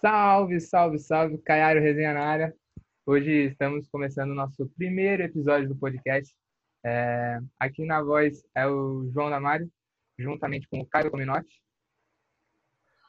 [0.00, 2.56] Salve, salve, salve, Caiário Resenha na área.
[3.04, 6.34] Hoje estamos começando o nosso primeiro episódio do podcast.
[6.82, 9.70] É, aqui na voz é o João Damário,
[10.18, 11.62] juntamente com o Caio Cominotti.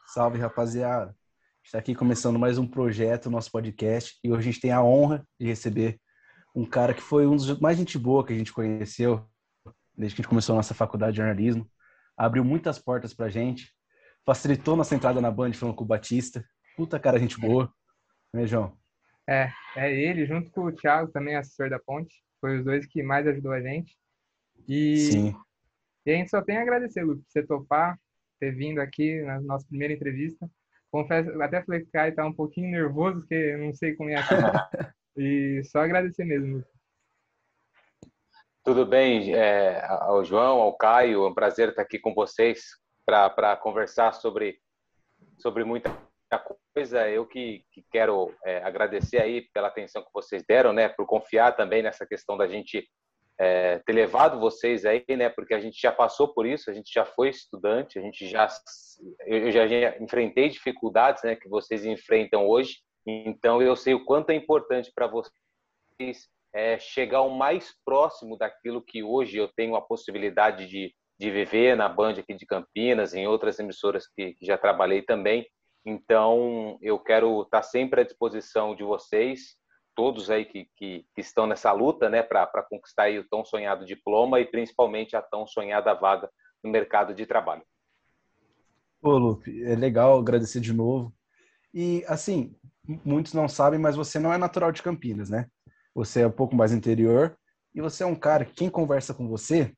[0.07, 1.15] Salve, rapaziada.
[1.63, 5.25] Está aqui começando mais um projeto, nosso podcast, e hoje a gente tem a honra
[5.39, 5.97] de receber
[6.53, 9.25] um cara que foi um dos mais gente boa que a gente conheceu
[9.95, 11.65] desde que a gente começou a nossa faculdade de jornalismo.
[12.17, 13.73] Abriu muitas portas pra gente,
[14.25, 16.45] facilitou nossa entrada na Band falando com o Batista.
[16.75, 17.71] Puta cara, gente boa.
[18.33, 18.77] Né, João?
[19.27, 22.23] É, é ele, junto com o Thiago, também assessor da Ponte.
[22.39, 23.95] Foi os dois que mais ajudou a gente.
[24.67, 25.35] E, Sim.
[26.05, 27.99] e a gente só tem a agradecer, Lu, por você topar,
[28.39, 30.49] ter vindo aqui na nossa primeira entrevista.
[30.91, 34.09] Confesso, até falei que o Caio tá um pouquinho nervoso, porque eu não sei como
[34.09, 34.33] é aqui.
[35.17, 36.65] e só agradecer mesmo, Lu.
[38.63, 43.57] Tudo bem, é, ao João, ao Caio, é um prazer estar aqui com vocês para
[43.57, 44.59] conversar sobre,
[45.39, 45.89] sobre muita
[46.39, 47.09] coisa.
[47.09, 51.55] Eu que, que quero é, agradecer aí pela atenção que vocês deram, né, por confiar
[51.55, 52.87] também nessa questão da gente
[53.39, 56.91] é, ter levado vocês aí, né, porque a gente já passou por isso, a gente
[56.93, 58.47] já foi estudante, a gente já
[59.25, 59.65] eu já,
[59.99, 62.77] enfrentei dificuldades, né, que vocês enfrentam hoje.
[63.05, 68.81] Então eu sei o quanto é importante para vocês é, chegar o mais próximo daquilo
[68.81, 73.27] que hoje eu tenho a possibilidade de, de viver na Band aqui de Campinas, em
[73.27, 75.47] outras emissoras que, que já trabalhei também.
[75.85, 79.55] Então, eu quero estar sempre à disposição de vocês,
[79.95, 84.39] todos aí que, que, que estão nessa luta, né, para conquistar o tão sonhado diploma
[84.39, 86.29] e principalmente a tão sonhada vaga
[86.63, 87.63] no mercado de trabalho.
[89.01, 91.11] Ô, Lupe, é legal agradecer de novo.
[91.73, 92.55] E, assim,
[93.03, 95.47] muitos não sabem, mas você não é natural de Campinas, né?
[95.95, 97.35] Você é um pouco mais interior
[97.73, 99.73] e você é um cara que quem conversa com você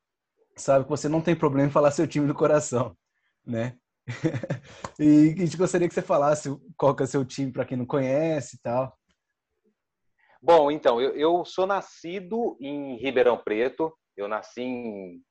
[0.55, 2.95] sabe que você não tem problema em falar seu time do coração,
[3.45, 3.77] né?
[4.99, 7.77] e a gente gostaria que você falasse qual que é o seu time para quem
[7.77, 8.97] não conhece e tal.
[10.41, 13.93] Bom, então, eu, eu, sou nascido em Ribeirão Preto.
[14.17, 15.21] Eu nasci em.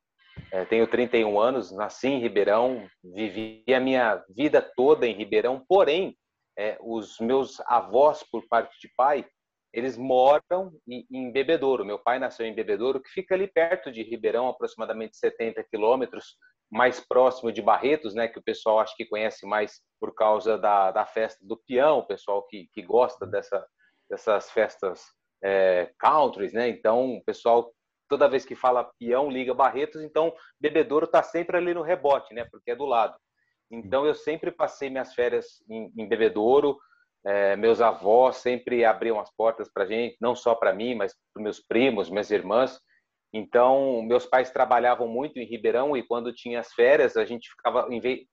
[0.50, 6.16] É, tenho 31 anos, nasci em Ribeirão, vivi a minha vida toda em Ribeirão, porém,
[6.58, 9.26] é, os meus avós, por parte de pai,
[9.72, 11.84] eles moram em, em Bebedouro.
[11.84, 16.36] Meu pai nasceu em Bebedouro, que fica ali perto de Ribeirão, aproximadamente 70 quilômetros,
[16.72, 20.90] mais próximo de Barretos, né, que o pessoal acho que conhece mais por causa da,
[20.90, 23.62] da festa do peão, o pessoal que, que gosta dessa,
[24.08, 25.04] dessas festas
[25.44, 26.68] é, countries, né?
[26.68, 27.70] Então, o pessoal,
[28.08, 32.46] toda vez que fala peão, liga Barretos, então Bebedouro está sempre ali no rebote, né?
[32.50, 33.14] Porque é do lado.
[33.70, 36.78] Então, eu sempre passei minhas férias em, em Bebedouro,
[37.26, 41.42] é, meus avós sempre abriam as portas para gente, não só para mim, mas para
[41.42, 42.80] meus primos, minhas irmãs.
[43.32, 47.88] Então, meus pais trabalhavam muito em Ribeirão e quando tinha as férias, a gente ficava,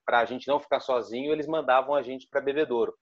[0.05, 2.93] para a gente não ficar sozinho, eles mandavam a gente para Bebedouro.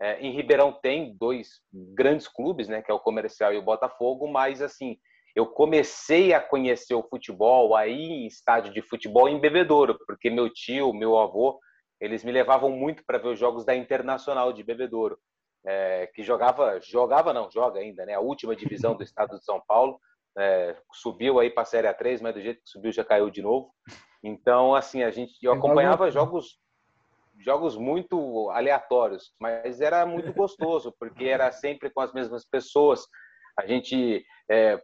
[0.00, 4.26] É, em Ribeirão tem dois grandes clubes, né, que é o Comercial e o Botafogo,
[4.26, 4.96] mas assim,
[5.34, 10.52] eu comecei a conhecer o futebol aí em estádio de futebol em Bebedouro, porque meu
[10.52, 11.60] tio, meu avô,
[12.00, 15.18] eles me levavam muito para ver os jogos da Internacional de Bebedouro,
[15.64, 19.62] é, que jogava, jogava não, joga ainda, né, a última divisão do estado de São
[19.66, 20.00] Paulo
[20.38, 23.42] é, subiu aí para a Série A3, mas do jeito que subiu já caiu de
[23.42, 23.72] novo.
[24.22, 26.58] Então, assim, a gente eu acompanhava jogos
[27.40, 33.06] jogos muito aleatórios, mas era muito gostoso porque era sempre com as mesmas pessoas.
[33.58, 34.80] A gente é,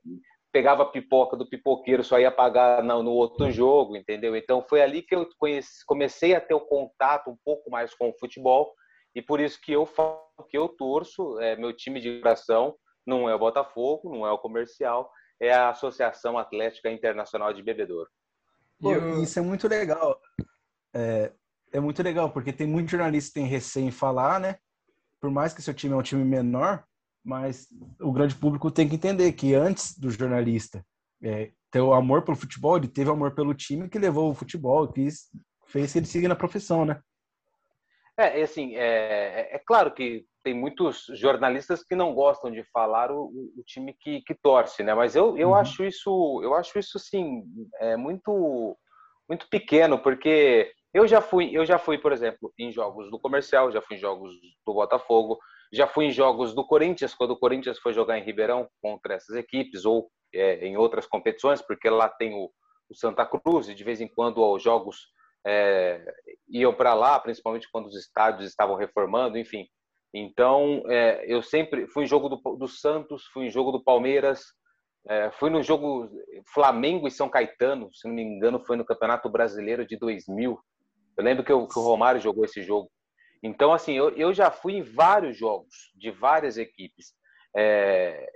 [0.53, 4.37] pegava pipoca do pipoqueiro, só ia pagar no, no, outro jogo, entendeu?
[4.37, 8.11] Então foi ali que eu conheci, comecei a ter o contato um pouco mais com
[8.11, 8.73] o futebol
[9.15, 12.77] e por isso que eu falo que eu torço, é, meu time de coração
[13.07, 15.11] não é o Botafogo, não é o Comercial,
[15.41, 18.09] é a Associação Atlética Internacional de Bebedouro.
[18.81, 20.21] Pô, Isso é muito legal.
[20.95, 21.33] É,
[21.73, 24.57] é, muito legal, porque tem muito jornalista que tem recém falar, né?
[25.21, 26.85] Por mais que seu time é um time menor,
[27.25, 27.67] mas
[28.01, 30.85] o grande público tem que entender que antes do jornalista
[31.23, 34.87] é, ter o amor pelo futebol, ele teve amor pelo time que levou o futebol,
[34.87, 35.09] que
[35.67, 37.01] fez que ele siga na profissão, né?
[38.17, 43.25] É, assim, é, é claro que tem muitos jornalistas que não gostam de falar o,
[43.57, 44.95] o time que, que, torce, né?
[44.95, 45.55] Mas eu, eu uhum.
[45.55, 47.43] acho isso, eu acho isso sim,
[47.81, 48.77] é muito
[49.29, 53.73] muito pequeno, porque eu já fui, eu já fui, por exemplo, em jogos do Comercial,
[53.73, 54.35] já fui em jogos
[54.67, 55.39] do Botafogo,
[55.73, 59.35] já fui em jogos do Corinthians, quando o Corinthians foi jogar em Ribeirão contra essas
[59.35, 62.51] equipes ou é, em outras competições, porque lá tem o,
[62.89, 65.09] o Santa Cruz e de vez em quando os jogos
[65.47, 66.05] é,
[66.49, 69.67] iam para lá, principalmente quando os estádios estavam reformando, enfim.
[70.13, 74.45] Então, é, eu sempre fui em jogo do, do, Santos, fui em jogo do Palmeiras,
[75.09, 76.09] é, fui no jogo
[76.53, 80.59] Flamengo e São Caetano, se não me engano, foi no Campeonato Brasileiro de 2000.
[81.17, 82.91] Eu lembro que, eu, que o Romário jogou esse jogo.
[83.43, 87.13] Então, assim, eu, eu já fui em vários jogos de várias equipes.
[87.57, 88.33] É,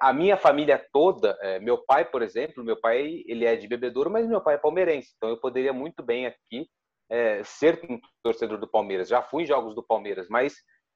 [0.00, 4.10] a minha família toda, é, meu pai, por exemplo, meu pai ele é de bebedouro,
[4.10, 6.68] mas meu pai é palmeirense, então eu poderia muito bem aqui
[7.10, 9.08] é, ser um torcedor do Palmeiras.
[9.08, 10.54] Já fui em jogos do Palmeiras, mas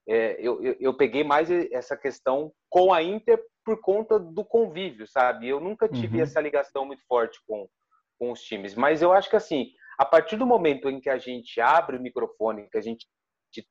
[0.08, 5.06] é, eu, eu, eu, peguei mais essa questão com a Inter por conta do convívio,
[5.08, 5.48] sabe?
[5.48, 6.22] Eu nunca tive uhum.
[6.22, 7.66] essa ligação muito forte com,
[8.18, 11.18] com os times, mas eu acho que assim, a partir do momento em que a
[11.18, 13.06] gente abre o microfone, que a gente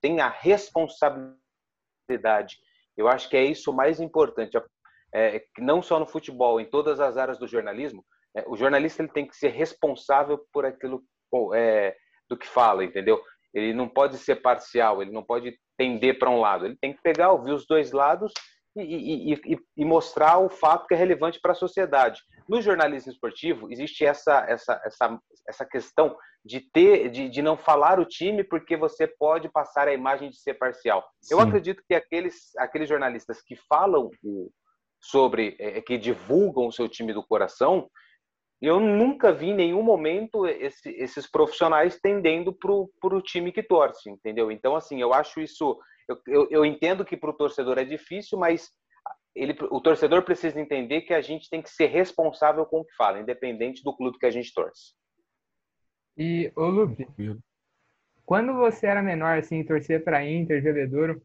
[0.01, 2.57] tem a responsabilidade,
[2.97, 4.57] eu acho que é isso mais importante,
[5.13, 8.03] é, não só no futebol, em todas as áreas do jornalismo,
[8.35, 11.03] é, o jornalista ele tem que ser responsável por aquilo
[11.53, 11.95] é,
[12.29, 13.21] do que fala, entendeu?
[13.53, 17.01] Ele não pode ser parcial, ele não pode tender para um lado, ele tem que
[17.01, 18.31] pegar, ouvir os dois lados
[18.75, 22.21] e, e, e, mostrar o fato que é relevante para a sociedade.
[22.49, 27.99] No jornalismo esportivo existe essa, essa, essa, essa questão de ter, de, de não falar
[27.99, 31.03] o time porque você pode passar a imagem de ser parcial.
[31.21, 31.35] Sim.
[31.35, 34.09] Eu acredito que aqueles, aqueles jornalistas que falam
[34.99, 37.87] sobre, é, que divulgam o seu time do coração,
[38.61, 44.09] eu nunca vi em nenhum momento esse, esses profissionais tendendo para o time que torce,
[44.09, 44.49] entendeu?
[44.49, 45.77] Então, assim, eu acho isso
[46.07, 48.71] eu, eu, eu entendo que para o torcedor é difícil, mas
[49.35, 52.95] ele, o torcedor precisa entender que a gente tem que ser responsável com o que
[52.95, 54.94] fala, independente do clube que a gente torce.
[56.15, 57.07] E, ô Lupe,
[58.25, 61.21] quando você era menor, assim, torcia para Inter, Bebedouro,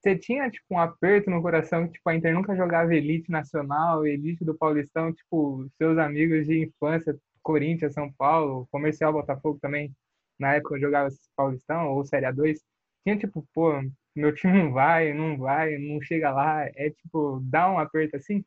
[0.00, 4.06] você tinha, tipo, um aperto no coração que, tipo, a Inter nunca jogava elite nacional,
[4.06, 9.94] elite do Paulistão, tipo, seus amigos de infância, Corinthians, São Paulo, Comercial Botafogo também,
[10.38, 12.56] na época eu jogava Paulistão ou Série A2,
[13.04, 13.72] tinha, tipo, pô,
[14.14, 18.44] meu time não vai, não vai, não chega lá, é tipo, dá um aperto assim?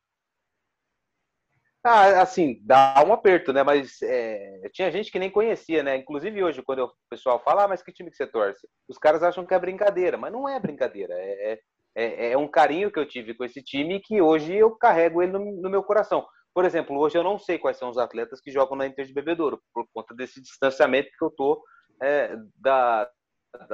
[1.86, 3.62] Ah, assim, dá um aperto, né?
[3.62, 5.96] Mas é, tinha gente que nem conhecia, né?
[5.96, 8.66] Inclusive hoje, quando o pessoal fala, ah, mas que time que você torce?
[8.88, 11.12] Os caras acham que é brincadeira, mas não é brincadeira.
[11.14, 11.58] É, é,
[11.94, 15.32] é, é um carinho que eu tive com esse time que hoje eu carrego ele
[15.32, 16.26] no, no, meu coração.
[16.54, 19.12] Por exemplo, hoje eu não sei quais são os atletas que jogam na Inter de
[19.12, 21.62] Bebedouro, por conta desse distanciamento que eu tô
[22.02, 23.10] é, da, da,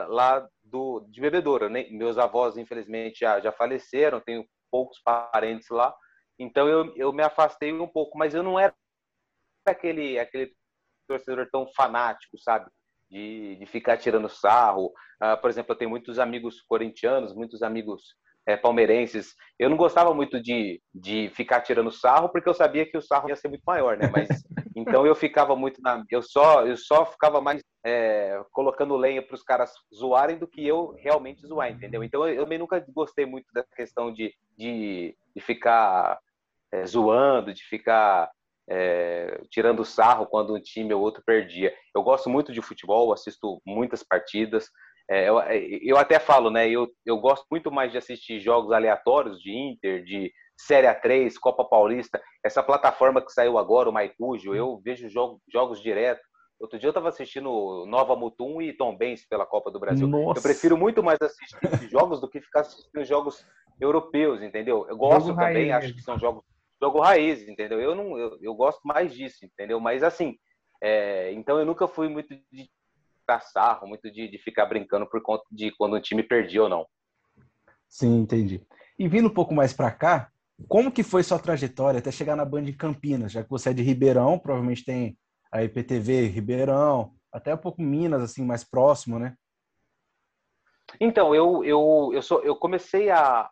[0.08, 1.68] lá do, de bebedouro.
[1.68, 1.88] Né?
[1.90, 5.94] Meus avós, infelizmente, já, já faleceram, tenho poucos parentes lá,
[6.38, 8.74] então eu, eu me afastei um pouco, mas eu não era
[9.66, 10.54] aquele, aquele
[11.06, 12.70] torcedor tão fanático, sabe?
[13.10, 14.86] De, de ficar tirando sarro.
[15.20, 18.14] Uh, por exemplo, eu tenho muitos amigos corintianos, muitos amigos
[18.50, 19.34] é, palmeirenses.
[19.58, 23.28] Eu não gostava muito de, de ficar tirando sarro, porque eu sabia que o sarro
[23.28, 24.10] ia ser muito maior, né?
[24.12, 24.28] Mas
[24.76, 26.02] então eu ficava muito na.
[26.10, 30.66] Eu só, eu só ficava mais é, colocando lenha para os caras zoarem do que
[30.66, 32.02] eu realmente zoar, entendeu?
[32.02, 36.18] Então eu, eu nunca gostei muito da questão de, de, de ficar
[36.72, 38.30] é, zoando, de ficar
[38.68, 41.74] é, tirando sarro quando um time ou outro perdia.
[41.94, 44.68] Eu gosto muito de futebol, assisto muitas partidas.
[45.10, 45.40] É, eu,
[45.82, 46.68] eu, até falo, né?
[46.68, 51.64] Eu, eu gosto muito mais de assistir jogos aleatórios de Inter, de Série A3, Copa
[51.64, 52.22] Paulista.
[52.44, 56.20] Essa plataforma que saiu agora, o Maicujo, eu vejo jogo, jogos direto.
[56.60, 60.06] Outro dia eu estava assistindo Nova Mutum e Tom Benz pela Copa do Brasil.
[60.06, 60.38] Nossa.
[60.38, 61.58] Eu prefiro muito mais assistir
[61.90, 63.44] jogos do que ficar assistindo jogos
[63.80, 64.86] europeus, entendeu?
[64.88, 65.86] Eu gosto jogo também, raiz.
[65.86, 66.44] acho que são jogos
[66.80, 67.80] jogo raiz, entendeu?
[67.80, 69.78] Eu não, eu, eu gosto mais disso, entendeu?
[69.80, 70.36] Mas assim,
[70.82, 72.70] é, então eu nunca fui muito de
[73.38, 76.86] sarro, muito de, de ficar brincando por conta de quando o time perdia ou não.
[77.88, 78.64] Sim, entendi.
[78.98, 80.30] E vindo um pouco mais para cá,
[80.68, 83.32] como que foi sua trajetória até chegar na Band de Campinas?
[83.32, 85.16] Já que você é de Ribeirão, provavelmente tem
[85.52, 89.34] a IPTV Ribeirão, até um pouco Minas, assim, mais próximo, né?
[91.00, 93.48] Então, eu, eu, eu, sou, eu comecei a.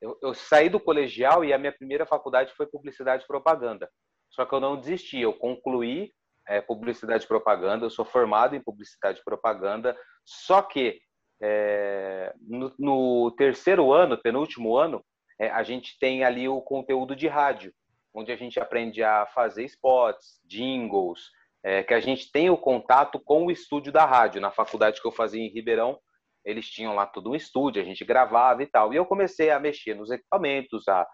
[0.00, 3.88] Eu, eu, saí do colegial e a minha primeira faculdade foi publicidade e propaganda.
[4.30, 6.12] Só que eu não desisti, eu concluí
[6.48, 11.00] é, publicidade e propaganda, eu sou formado em publicidade e propaganda, só que
[11.42, 15.04] é, no, no, terceiro ano, penúltimo ano,
[15.40, 17.72] é, a gente tem ali o conteúdo de rádio,
[18.14, 21.20] onde a gente aprende a fazer spots, jingles,
[21.64, 24.40] é, que a gente tem o contato com o estúdio da rádio.
[24.40, 25.98] Na faculdade que eu fazia em Ribeirão,
[26.44, 28.92] eles tinham lá tudo um estúdio, a gente gravava e tal.
[28.92, 31.06] E eu comecei a mexer nos equipamentos, a,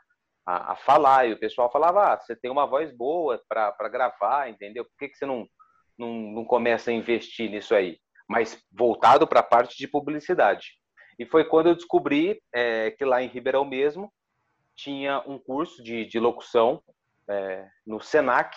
[0.48, 4.48] a, a falar, e o pessoal falava: ah, você tem uma voz boa para gravar,
[4.48, 4.82] entendeu?
[4.82, 5.46] Por que, que você não,
[5.98, 7.98] não, não começa a investir nisso aí?
[8.26, 10.68] Mas voltado para a parte de publicidade.
[11.18, 14.10] E foi quando eu descobri é, que lá em Ribeirão mesmo
[14.74, 16.82] tinha um curso de, de locução
[17.28, 18.56] é, no Senac,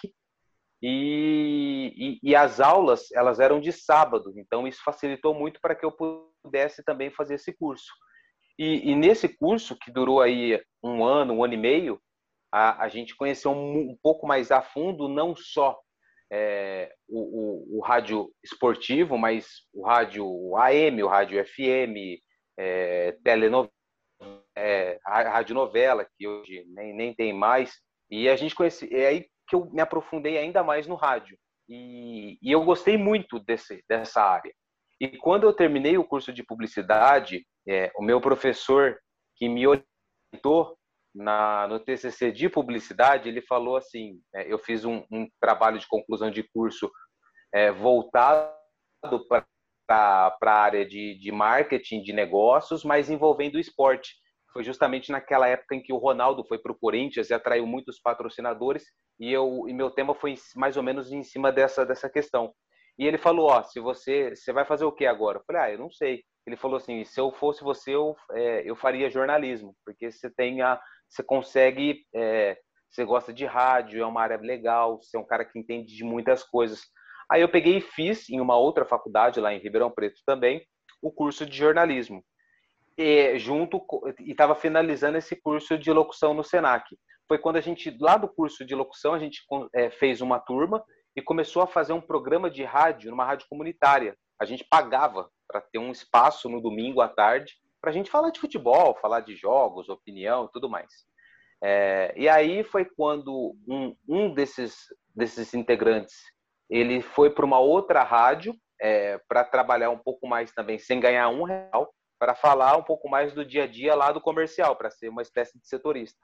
[0.84, 5.86] e, e, e, as aulas elas eram de sábado, então isso facilitou muito para que
[5.86, 7.92] eu pudesse também fazer esse curso.
[8.62, 12.00] E, e, nesse curso, que durou aí um ano, um ano e meio,
[12.52, 15.80] a, a gente conheceu um, um, pouco mais a fundo, não só
[16.32, 22.22] é, o, o, o, rádio esportivo, mas o rádio AM, o rádio FM,
[22.56, 23.74] é, telenovela,
[24.56, 27.82] é, rádio novela, que hoje nem, nem tem mais.
[28.12, 31.36] E a gente conhece, é aí que eu me aprofundei ainda mais no rádio.
[31.68, 34.54] E, e eu gostei muito desse, dessa área.
[35.00, 38.98] E quando eu terminei o curso de publicidade, é, o meu professor
[39.36, 40.78] que me orientou
[41.14, 45.88] na, no TCC de publicidade, ele falou assim: é, eu fiz um, um, trabalho de
[45.88, 46.90] conclusão de curso
[47.54, 48.52] é, voltado
[49.88, 54.16] para a área de, de marketing de negócios, mas envolvendo o esporte.
[54.54, 58.00] Foi justamente naquela época em que o Ronaldo foi para o Corinthians e atraiu muitos
[58.02, 58.84] patrocinadores,
[59.20, 62.54] e, eu, e meu tema foi mais ou menos em cima dessa, dessa questão.
[62.98, 65.40] E ele falou: Ó, se você, você vai fazer o que agora?
[65.40, 66.24] Eu falei: Ah, eu não sei.
[66.46, 70.62] Ele falou assim: se eu fosse você, eu, é, eu faria jornalismo, porque você tem
[70.62, 70.80] a,
[71.10, 72.58] você consegue, é,
[72.90, 76.04] você gosta de rádio, é uma área legal, você é um cara que entende de
[76.04, 76.82] muitas coisas.
[77.30, 80.66] Aí eu peguei e fiz em uma outra faculdade lá em Ribeirão Preto também
[81.02, 82.24] o curso de jornalismo.
[82.98, 83.84] E junto
[84.20, 86.86] e estava finalizando esse curso de locução no Senac.
[87.28, 89.42] Foi quando a gente lá do curso de locução a gente
[89.74, 90.84] é, fez uma turma
[91.16, 94.16] e começou a fazer um programa de rádio numa rádio comunitária.
[94.42, 98.32] A gente pagava para ter um espaço no domingo à tarde para a gente falar
[98.32, 100.92] de futebol, falar de jogos, opinião tudo mais.
[101.64, 106.16] É, e aí foi quando um, um desses, desses integrantes
[106.72, 111.28] ele foi para uma outra rádio é, para trabalhar um pouco mais também, sem ganhar
[111.28, 114.90] um real, para falar um pouco mais do dia a dia lá do comercial, para
[114.90, 116.18] ser uma espécie de setorista.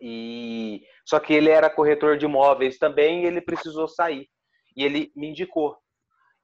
[0.00, 4.28] E só que ele era corretor de imóveis também, e ele precisou sair.
[4.76, 5.76] E ele me indicou.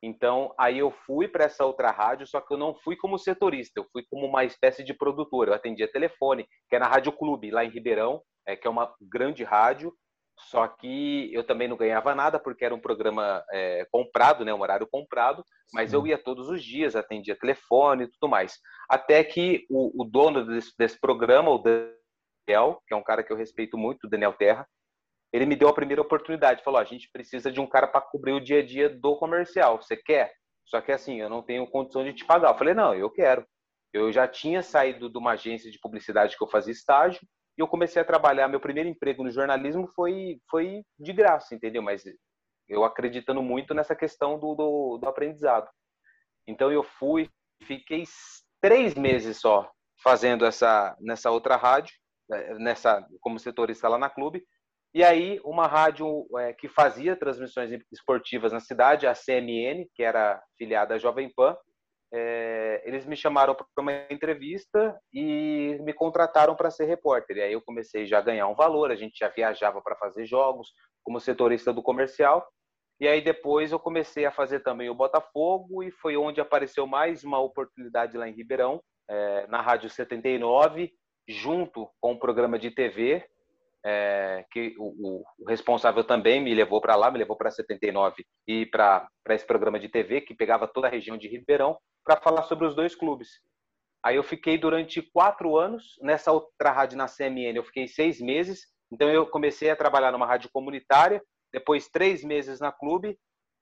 [0.04, 3.80] Então, aí eu fui para essa outra rádio, só que eu não fui como setorista,
[3.80, 5.49] eu fui como uma espécie de produtor.
[5.49, 8.94] Eu atendia telefone, que é na Rádio Clube, lá em Ribeirão, é, que é uma
[9.00, 9.94] grande rádio,
[10.38, 14.61] só que eu também não ganhava nada, porque era um programa é, comprado, né, um
[14.61, 15.42] horário comprado,
[15.73, 15.96] mas Sim.
[15.96, 18.58] eu ia todos os dias, atendia telefone e tudo mais.
[18.90, 23.32] Até que o, o dono desse, desse programa, o Daniel, que é um cara que
[23.32, 24.66] eu respeito muito, o Daniel Terra,
[25.35, 26.62] ele me deu a primeira oportunidade.
[26.62, 29.83] Falou: a gente precisa de um cara para cobrir o dia a dia do comercial.
[29.83, 30.33] Você quer?
[30.64, 32.53] Só que assim, eu não tenho condição de te pagar.
[32.53, 33.45] Eu falei: não, eu quero.
[33.93, 37.21] Eu já tinha saído de uma agência de publicidade que eu fazia estágio
[37.59, 38.47] e eu comecei a trabalhar.
[38.47, 41.83] Meu primeiro emprego no jornalismo foi, foi de graça, entendeu?
[41.83, 42.05] Mas
[42.69, 45.69] eu acreditando muito nessa questão do, do, do aprendizado.
[46.47, 47.29] Então eu fui,
[47.64, 48.05] fiquei
[48.61, 49.69] três meses só
[50.00, 51.93] fazendo essa nessa outra rádio,
[52.31, 54.45] eh, nessa como setorista lá na clube.
[54.95, 60.41] E aí, uma rádio é, que fazia transmissões esportivas na cidade, a CMN, que era
[60.57, 61.57] filiada à Jovem Pan,
[62.13, 67.39] é, eles me chamaram para uma entrevista e me contrataram para ser repórter.
[67.39, 70.27] E aí eu comecei já a ganhar um valor, a gente já viajava para fazer
[70.27, 70.73] jogos
[71.03, 72.47] como setorista do comercial.
[73.01, 77.25] E aí depois eu comecei a fazer também o Botafogo e foi onde apareceu mais
[77.25, 80.93] uma oportunidade lá em Ribeirão, é, na Rádio 79,
[81.27, 83.27] junto com o um programa de TV
[83.85, 88.64] é, que o, o, responsável também me levou para lá, me levou para 79 e
[88.67, 92.67] para esse programa de TV que pegava toda a região de Ribeirão para falar sobre
[92.67, 93.29] os dois clubes.
[94.03, 98.67] Aí eu fiquei durante quatro anos nessa outra rádio na CMN, eu fiquei seis meses.
[98.91, 101.23] Então eu comecei a trabalhar numa rádio comunitária,
[101.53, 103.19] depois três meses na clube,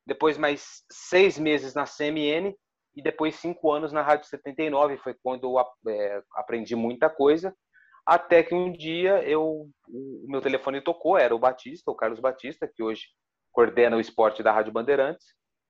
[0.06, 2.54] depois mais seis meses na CMN
[2.94, 4.98] e depois cinco anos na Rádio 79.
[4.98, 7.54] Foi quando eu é, aprendi muita coisa
[8.04, 12.68] até que um dia eu, o meu telefone tocou, era o Batista, o Carlos Batista,
[12.68, 13.06] que hoje
[13.52, 15.26] coordena o esporte da Rádio Bandeirantes.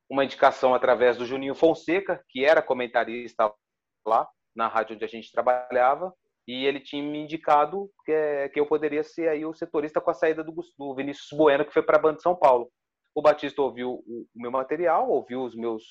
[0.08, 3.52] Uma indicação através do Juninho Fonseca, que era comentarista
[4.06, 6.12] lá na rádio onde a gente trabalhava,
[6.46, 10.14] e ele tinha me indicado que, que eu poderia ser aí o setorista com a
[10.14, 12.70] saída do, do Vinícius Bueno, que foi para a Banda de São Paulo.
[13.14, 15.82] O Batista ouviu o, o meu material, ouviu os meus,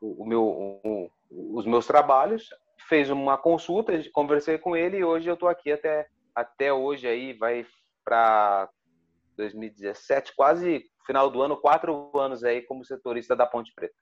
[0.00, 2.48] o, o meu, o, os meus trabalhos,
[2.88, 7.32] fez uma consulta, conversei com ele e hoje eu estou aqui até, até hoje aí,
[7.32, 7.66] vai
[8.04, 8.68] para
[9.36, 13.94] 2017, quase final do ano, quatro anos aí como setorista da Ponte Preta.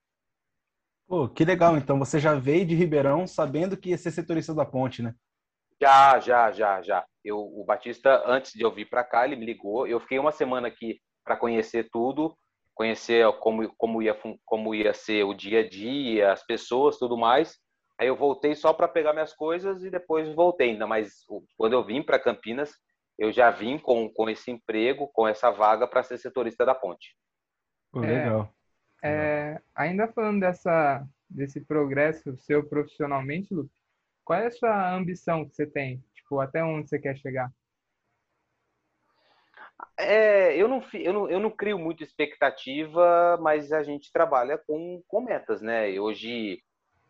[1.09, 4.65] Pô, que legal, então você já veio de Ribeirão sabendo que ia ser setorista da
[4.65, 5.15] Ponte, né?
[5.81, 7.05] Já, já, já, já.
[7.25, 9.87] Eu, o Batista, antes de eu vir para cá, ele me ligou.
[9.87, 12.37] Eu fiquei uma semana aqui para conhecer tudo,
[12.75, 17.59] conhecer como, como, ia, como ia ser o dia a dia, as pessoas, tudo mais.
[18.01, 20.87] Aí eu voltei só para pegar minhas coisas e depois voltei ainda.
[20.87, 21.23] Mas
[21.55, 22.73] quando eu vim para Campinas,
[23.19, 27.15] eu já vim com, com esse emprego, com essa vaga para ser setorista da ponte.
[27.93, 28.51] Pô, legal.
[29.03, 33.71] É, é, ainda falando dessa, desse progresso seu profissionalmente, Luke,
[34.25, 36.03] qual é a sua ambição que você tem?
[36.15, 37.53] Tipo, até onde você quer chegar?
[39.99, 45.03] É, eu, não, eu, não, eu não crio muito expectativa, mas a gente trabalha com,
[45.07, 45.91] com metas, né?
[45.91, 46.63] E hoje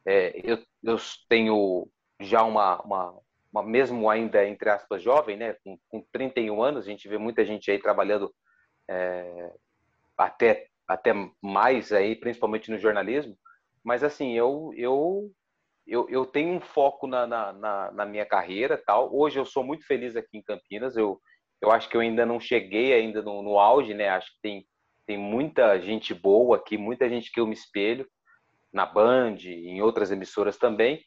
[0.06, 0.96] é, eu, eu
[1.28, 1.88] tenho
[2.20, 3.20] já uma, uma,
[3.52, 5.56] uma, mesmo ainda, entre aspas, jovem, né?
[5.64, 8.32] Com, com 31 anos, a gente vê muita gente aí trabalhando
[8.88, 9.52] é,
[10.16, 13.36] até, até mais aí, principalmente no jornalismo.
[13.82, 15.30] Mas assim, eu, eu,
[15.86, 19.14] eu, eu tenho um foco na, na, na minha carreira tal.
[19.14, 20.96] Hoje eu sou muito feliz aqui em Campinas.
[20.96, 21.20] Eu,
[21.60, 24.08] eu acho que eu ainda não cheguei ainda no, no auge, né?
[24.08, 24.66] Acho que tem,
[25.06, 28.06] tem muita gente boa aqui, muita gente que eu me espelho
[28.72, 31.00] na Band, em outras emissoras também.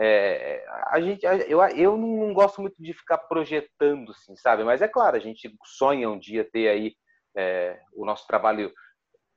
[0.00, 4.62] É, a gente, eu, eu não gosto muito de ficar projetando, assim, sabe?
[4.62, 6.94] Mas é claro, a gente sonha um dia ter aí
[7.36, 8.72] é, o nosso trabalho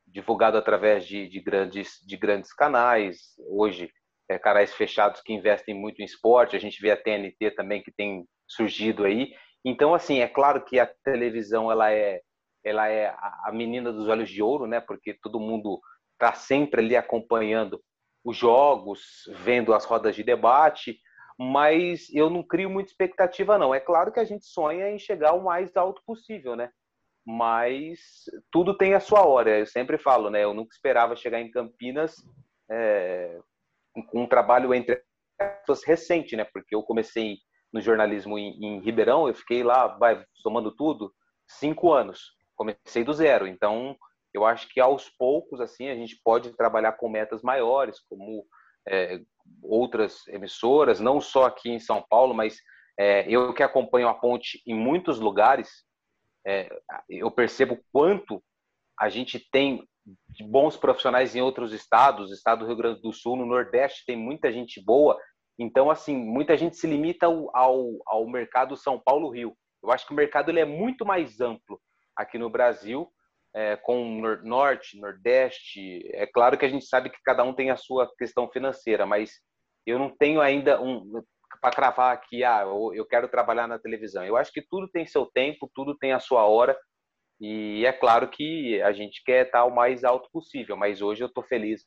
[0.05, 3.17] divulgado através de, de, grandes, de grandes canais.
[3.50, 3.91] Hoje,
[4.29, 6.55] é, canais fechados que investem muito em esporte.
[6.55, 9.33] A gente vê a TNT também que tem surgido aí.
[9.65, 12.21] Então, assim, é claro que a televisão ela é,
[12.63, 14.79] ela é a menina dos olhos de ouro, né?
[14.79, 15.79] Porque todo mundo
[16.21, 17.81] está sempre ali acompanhando
[18.23, 20.99] os jogos, vendo as rodas de debate,
[21.39, 23.73] mas eu não crio muita expectativa, não.
[23.73, 26.69] É claro que a gente sonha em chegar o mais alto possível, né?
[27.25, 27.99] Mas
[28.51, 29.57] tudo tem a sua hora.
[29.57, 30.43] Eu sempre falo, né?
[30.43, 32.15] Eu nunca esperava chegar em Campinas
[32.69, 33.39] é,
[34.07, 35.01] com um trabalho entre
[35.39, 36.45] aspas recente, né?
[36.45, 37.37] Porque eu comecei
[37.73, 41.11] no jornalismo em, em Ribeirão, eu fiquei lá, vai, somando tudo,
[41.47, 42.35] cinco anos.
[42.55, 43.47] Comecei do zero.
[43.47, 43.97] Então,
[44.33, 48.45] eu acho que aos poucos, assim, a gente pode trabalhar com metas maiores, como
[48.88, 49.19] é,
[49.61, 52.57] outras emissoras, não só aqui em São Paulo, mas
[53.00, 55.69] é, eu que acompanho a ponte em muitos lugares,
[56.45, 56.69] é,
[57.09, 58.43] eu percebo quanto
[59.00, 59.88] a gente tem
[60.50, 64.51] bons profissionais em outros estados, estado do Rio Grande do Sul, no Nordeste tem muita
[64.51, 65.19] gente boa,
[65.59, 69.55] então, assim, muita gente se limita ao, ao, ao mercado São Paulo-Rio.
[69.83, 71.79] Eu acho que o mercado ele é muito mais amplo
[72.15, 73.11] aqui no Brasil,
[73.53, 76.01] é, com Norte, Nordeste.
[76.13, 79.39] É claro que a gente sabe que cada um tem a sua questão financeira, mas
[79.86, 81.22] eu não tenho ainda um
[81.60, 84.24] para cravar aqui, ah, eu quero trabalhar na televisão.
[84.24, 86.78] Eu acho que tudo tem seu tempo, tudo tem a sua hora.
[87.39, 91.28] E é claro que a gente quer estar o mais alto possível, mas hoje eu
[91.28, 91.84] estou feliz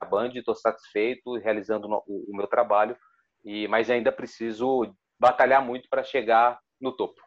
[0.00, 2.96] a Band, estou satisfeito realizando o, o meu trabalho,
[3.44, 7.20] e mas ainda preciso batalhar muito para chegar no topo.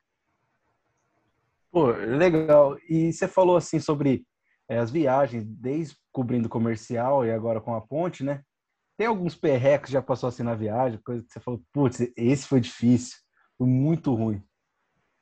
[1.76, 2.78] Pô, legal.
[2.88, 4.26] E você falou assim sobre
[4.70, 8.42] é, as viagens, desde cobrindo comercial e agora com a ponte, né?
[8.98, 12.62] Tem alguns perrecos já passou assim na viagem, coisa que você falou, putz, esse foi
[12.62, 13.18] difícil,
[13.58, 14.42] foi muito ruim.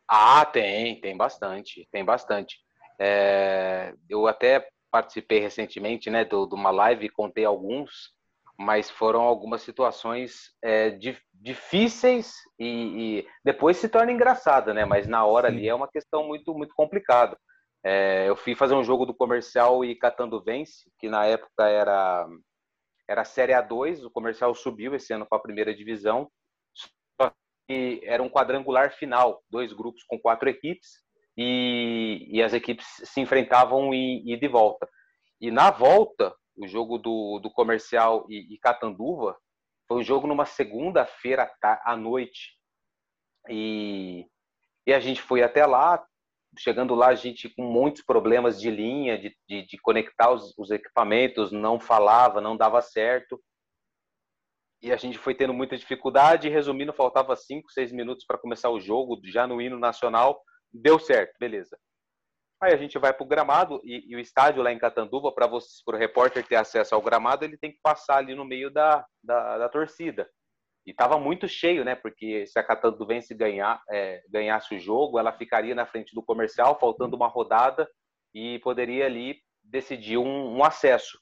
[0.07, 2.59] Ah, tem, tem bastante, tem bastante.
[2.99, 8.13] É, eu até participei recentemente, né, de uma live e contei alguns,
[8.57, 12.67] mas foram algumas situações é, di, difíceis e,
[13.19, 14.85] e, depois se torna engraçada, né?
[14.85, 15.57] Mas na hora Sim.
[15.57, 17.37] ali é uma questão muito muito complicada.
[17.83, 22.27] É, eu fui fazer um jogo do comercial e Catando Vence, que na época era
[23.07, 26.29] era Série A2, o comercial subiu esse ano para a primeira divisão,
[27.69, 31.03] e era um quadrangular final, dois grupos com quatro equipes,
[31.37, 34.87] e, e as equipes se enfrentavam e, e de volta.
[35.41, 39.37] E na volta, o jogo do, do comercial e, e Catanduva
[39.87, 41.51] foi um jogo numa segunda-feira
[41.83, 42.57] à noite.
[43.49, 44.25] E,
[44.87, 46.03] e a gente foi até lá,
[46.57, 50.71] chegando lá, a gente com muitos problemas de linha, de, de, de conectar os, os,
[50.71, 53.41] equipamentos, não falava, não dava certo.
[54.81, 56.49] E a gente foi tendo muita dificuldade.
[56.49, 60.41] Resumindo, faltava cinco, seis minutos para começar o jogo, já no hino nacional.
[60.71, 61.77] Deu certo, beleza.
[62.63, 65.51] Aí a gente vai para o gramado e, e, o estádio lá em Catanduva, para
[65.53, 69.57] o repórter ter acesso ao gramado, ele tem que passar ali no meio da, da,
[69.57, 70.29] da torcida.
[70.87, 71.93] E estava muito cheio, né?
[71.93, 76.79] Porque se a Catanduvense ganhar, é, ganhasse o jogo, ela ficaria na frente do comercial,
[76.79, 77.85] faltando uma rodada,
[78.33, 81.19] e poderia ali decidir um, um acesso.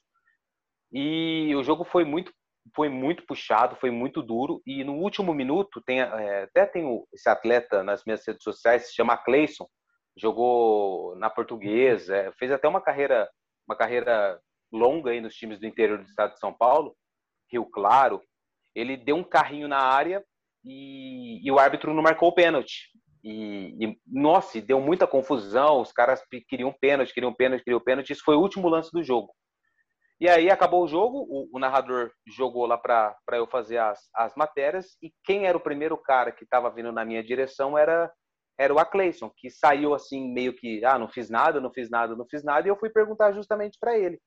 [0.92, 2.32] E o jogo foi muito
[2.76, 7.28] foi muito puxado, foi muito duro e no último minuto tem é, até tem esse
[7.28, 9.66] atleta nas minhas redes sociais se chama Cleison,
[10.16, 13.28] jogou na Portuguesa, é, fez até uma carreira
[13.66, 14.40] uma carreira
[14.72, 16.96] longa aí nos times do interior do estado de São Paulo,
[17.50, 18.20] Rio Claro.
[18.74, 20.24] Ele deu um carrinho na área
[20.64, 22.90] e, e o árbitro não marcou o pênalti.
[23.22, 25.80] E, e, nossa, deu muita confusão.
[25.80, 28.10] Os caras queriam pênalti, queriam pênalti, queriam pênalti.
[28.10, 29.32] Isso foi o último lance do jogo.
[30.22, 34.32] E aí acabou o jogo, o, o narrador jogou lá para eu fazer as, as
[34.36, 38.08] matérias, e quem era o primeiro cara que estava vindo na minha direção era,
[38.58, 42.14] era o Acleison, que saiu assim, meio que, ah, não fiz nada, não fiz nada,
[42.14, 44.20] não fiz nada, e eu fui perguntar justamente para ele.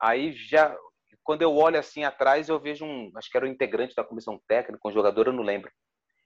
[0.00, 0.76] Aí já,
[1.22, 4.40] quando eu olho assim atrás, eu vejo um, acho que era o integrante da comissão
[4.48, 5.70] técnica, um jogador, eu não lembro.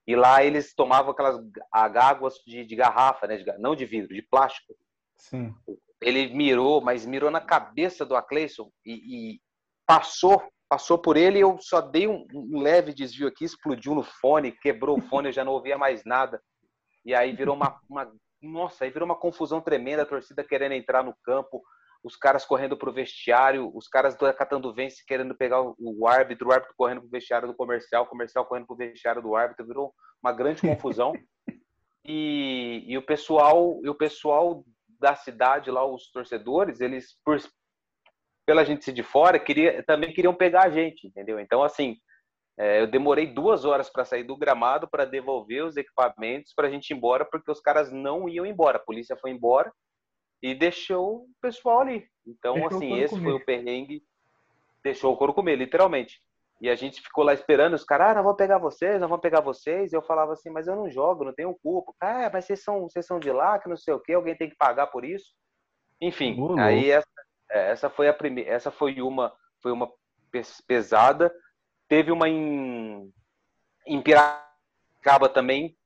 [0.07, 1.41] E lá eles tomavam aquelas
[1.73, 3.39] águas de, de garrafa, né?
[3.39, 4.75] De, não de vidro, de plástico.
[5.17, 5.55] Sim.
[6.01, 9.41] Ele mirou, mas mirou na cabeça do Acleison e, e
[9.87, 11.39] passou, passou por ele.
[11.39, 15.33] Eu só dei um, um, leve desvio aqui, explodiu no fone, quebrou o fone, eu
[15.33, 16.41] já não ouvia mais nada.
[17.05, 21.03] E aí virou uma, uma nossa, aí virou uma confusão tremenda, a torcida querendo entrar
[21.03, 21.63] no campo,
[22.03, 26.53] os caras correndo pro vestiário, os caras do Catando Vence querendo pegar o, árbitro, o
[26.53, 30.31] árbitro correndo pro vestiário do comercial, o comercial correndo pro vestiário do árbitro, virou uma
[30.31, 31.15] grande confusão.
[32.05, 34.63] e, e o pessoal, e o pessoal
[35.01, 37.41] da cidade lá, os torcedores, eles por
[38.47, 41.41] pela gente ser de fora, queria, também queriam pegar a gente, entendeu?
[41.41, 41.97] Então assim,
[42.57, 46.71] é, eu demorei duas horas para sair do gramado para devolver os equipamentos para a
[46.71, 48.77] gente ir embora, porque os caras não iam embora.
[48.77, 49.73] A polícia foi embora
[50.43, 52.07] e deixou o pessoal ali.
[52.27, 53.25] Então, deixou assim, esse comer.
[53.25, 54.03] foi o perrengue.
[54.85, 56.21] Deixou o couro comer, literalmente.
[56.61, 59.19] E a gente ficou lá esperando, os caras, ah, não vou pegar vocês, não vou
[59.19, 59.93] pegar vocês.
[59.93, 61.93] E eu falava assim, mas eu não jogo, não tenho culpa.
[62.01, 64.49] Ah, mas vocês são, vocês são de lá, que não sei o quê, alguém tem
[64.49, 65.35] que pagar por isso.
[66.01, 67.09] Enfim, aí essa,
[67.51, 69.91] é, essa foi a primeira, essa foi uma, foi uma
[70.67, 71.35] pesada.
[71.89, 73.11] Teve uma em,
[73.87, 75.77] em Piracaba também,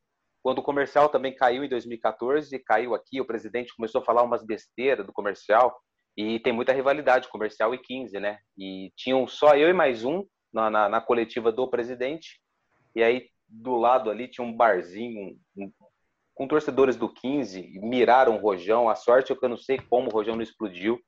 [0.42, 4.44] quando o comercial também caiu em 2014, caiu aqui, o presidente começou a falar umas
[4.44, 5.76] besteiras do comercial,
[6.16, 8.38] e tem muita rivalidade, comercial e 15, né?
[8.56, 12.40] E tinham só eu e mais um na, na, na coletiva do presidente,
[12.94, 15.72] e aí do lado ali tinha um barzinho um,
[16.34, 20.08] com torcedores do 15, miraram o Rojão, a sorte é que eu não sei como
[20.08, 21.00] o Rojão não explodiu,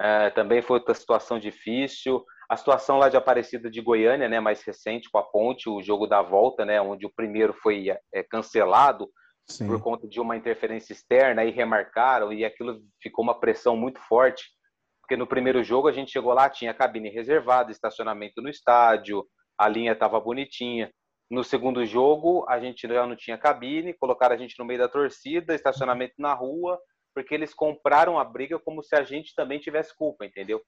[0.00, 4.62] é, também foi outra situação difícil, a situação lá de Aparecida de Goiânia, né, mais
[4.62, 9.08] recente, com a Ponte, o jogo da volta, né, onde o primeiro foi é, cancelado
[9.48, 9.66] Sim.
[9.66, 14.44] por conta de uma interferência externa, e remarcaram, e aquilo ficou uma pressão muito forte,
[15.00, 19.24] porque no primeiro jogo a gente chegou lá, tinha cabine reservada, estacionamento no estádio,
[19.58, 20.90] a linha estava bonitinha.
[21.30, 24.88] No segundo jogo, a gente já não tinha cabine, colocaram a gente no meio da
[24.88, 26.78] torcida, estacionamento na rua,
[27.14, 30.60] porque eles compraram a briga como se a gente também tivesse culpa, entendeu?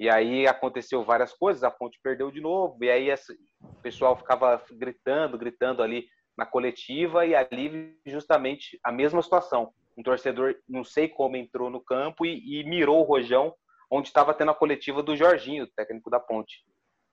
[0.00, 4.58] E aí aconteceu várias coisas, a Ponte perdeu de novo, e aí o pessoal ficava
[4.72, 6.06] gritando, gritando ali
[6.38, 9.74] na coletiva, e ali justamente a mesma situação.
[9.98, 13.54] Um torcedor, não sei como, entrou no campo e, e mirou o Rojão,
[13.90, 16.64] onde estava tendo a coletiva do Jorginho, técnico da Ponte.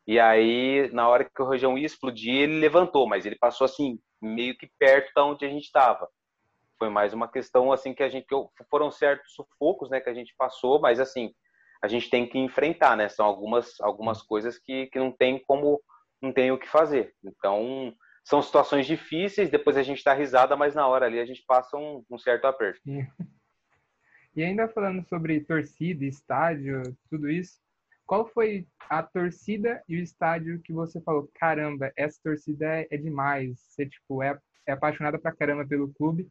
[0.07, 3.99] E aí, na hora que o Rojão ia explodir, ele levantou, mas ele passou assim,
[4.21, 6.07] meio que perto da onde a gente estava.
[6.79, 8.27] Foi mais uma questão assim que a gente
[8.71, 11.33] foram certos sufocos, né, que a gente passou, mas assim,
[11.81, 13.09] a gente tem que enfrentar, né?
[13.09, 15.81] São algumas, algumas coisas que, que não tem como,
[16.21, 17.13] não tem o que fazer.
[17.23, 21.43] Então, são situações difíceis, depois a gente dá risada, mas na hora ali a gente
[21.47, 22.81] passa um, um certo aperto.
[24.35, 27.59] E ainda falando sobre torcida, estádio, tudo isso,
[28.05, 32.97] qual foi a torcida e o estádio que você falou, caramba, essa torcida é, é
[32.97, 36.29] demais, você tipo é, é apaixonada pra caramba pelo clube,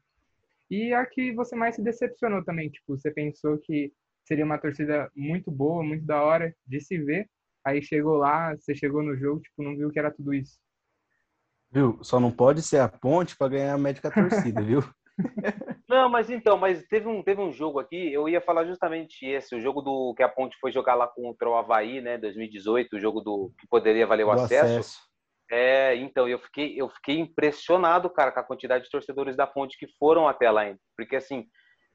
[0.71, 3.93] e a que você mais se decepcionou também, tipo, você pensou que
[4.27, 7.29] seria uma torcida muito boa, muito da hora de se ver.
[7.65, 10.59] Aí chegou lá, você chegou no jogo, tipo, não viu que era tudo isso.
[11.71, 11.99] Viu?
[12.03, 14.81] Só não pode ser a ponte para ganhar a médica torcida, viu?
[15.89, 19.55] Não, mas então, mas teve um, teve um jogo aqui, eu ia falar justamente esse,
[19.55, 23.01] o jogo do que a Ponte foi jogar lá contra o Havaí, né, 2018, o
[23.01, 24.65] jogo do que poderia valer o acesso.
[24.65, 24.99] acesso.
[25.51, 29.79] É, então, eu fiquei, eu fiquei impressionado, cara, com a quantidade de torcedores da Ponte
[29.79, 30.65] que foram até lá,
[30.97, 31.47] porque assim,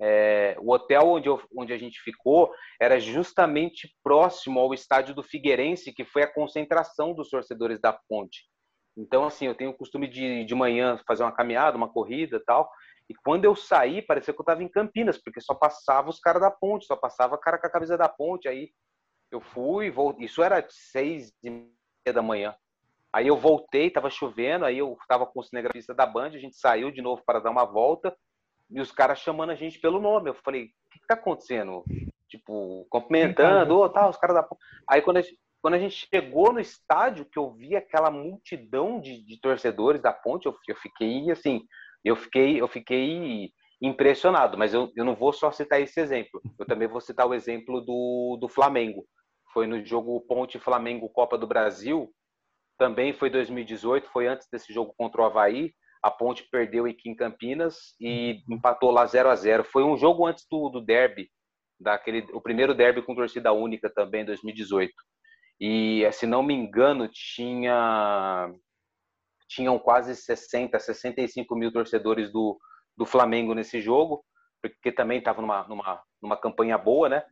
[0.03, 5.21] é, o hotel onde, eu, onde a gente ficou era justamente próximo ao estádio do
[5.21, 8.49] Figueirense, que foi a concentração dos torcedores da Ponte.
[8.97, 12.67] Então, assim, eu tenho o costume de, de manhã fazer uma caminhada, uma corrida tal.
[13.07, 16.41] E quando eu saí, parecia que eu estava em Campinas, porque só passava os caras
[16.41, 18.47] da ponte, só passava cara com a camisa da ponte.
[18.47, 18.71] Aí
[19.31, 20.25] eu fui, voltei.
[20.25, 22.55] Isso era seis e meia da manhã.
[23.13, 26.55] Aí eu voltei, estava chovendo, aí eu estava com o cinegrafista da Band, a gente
[26.55, 28.15] saiu de novo para dar uma volta
[28.71, 30.29] e os caras chamando a gente pelo nome.
[30.29, 31.83] Eu falei, o que, que tá acontecendo?
[32.29, 34.47] Tipo, cumprimentando, oh, tá, os caras da.
[34.89, 38.99] Aí quando a, gente, quando a gente chegou no estádio, que eu vi aquela multidão
[39.01, 41.61] de, de torcedores da ponte, eu, eu fiquei assim,
[42.03, 46.65] eu fiquei, eu fiquei impressionado, mas eu, eu não vou só citar esse exemplo, eu
[46.65, 49.05] também vou citar o exemplo do, do Flamengo.
[49.53, 52.09] Foi no jogo Ponte Flamengo Copa do Brasil,
[52.77, 57.15] também foi 2018, foi antes desse jogo contra o Havaí a Ponte perdeu aqui em
[57.15, 61.29] Campinas e empatou lá 0 a 0 Foi um jogo antes do, do derby,
[61.79, 64.91] daquele, o primeiro derby com torcida única também, em 2018.
[65.59, 68.51] E, se não me engano, tinha
[69.47, 72.57] tinham quase 60, 65 mil torcedores do,
[72.97, 74.23] do Flamengo nesse jogo,
[74.61, 77.23] porque também estava numa, numa, numa campanha boa, né?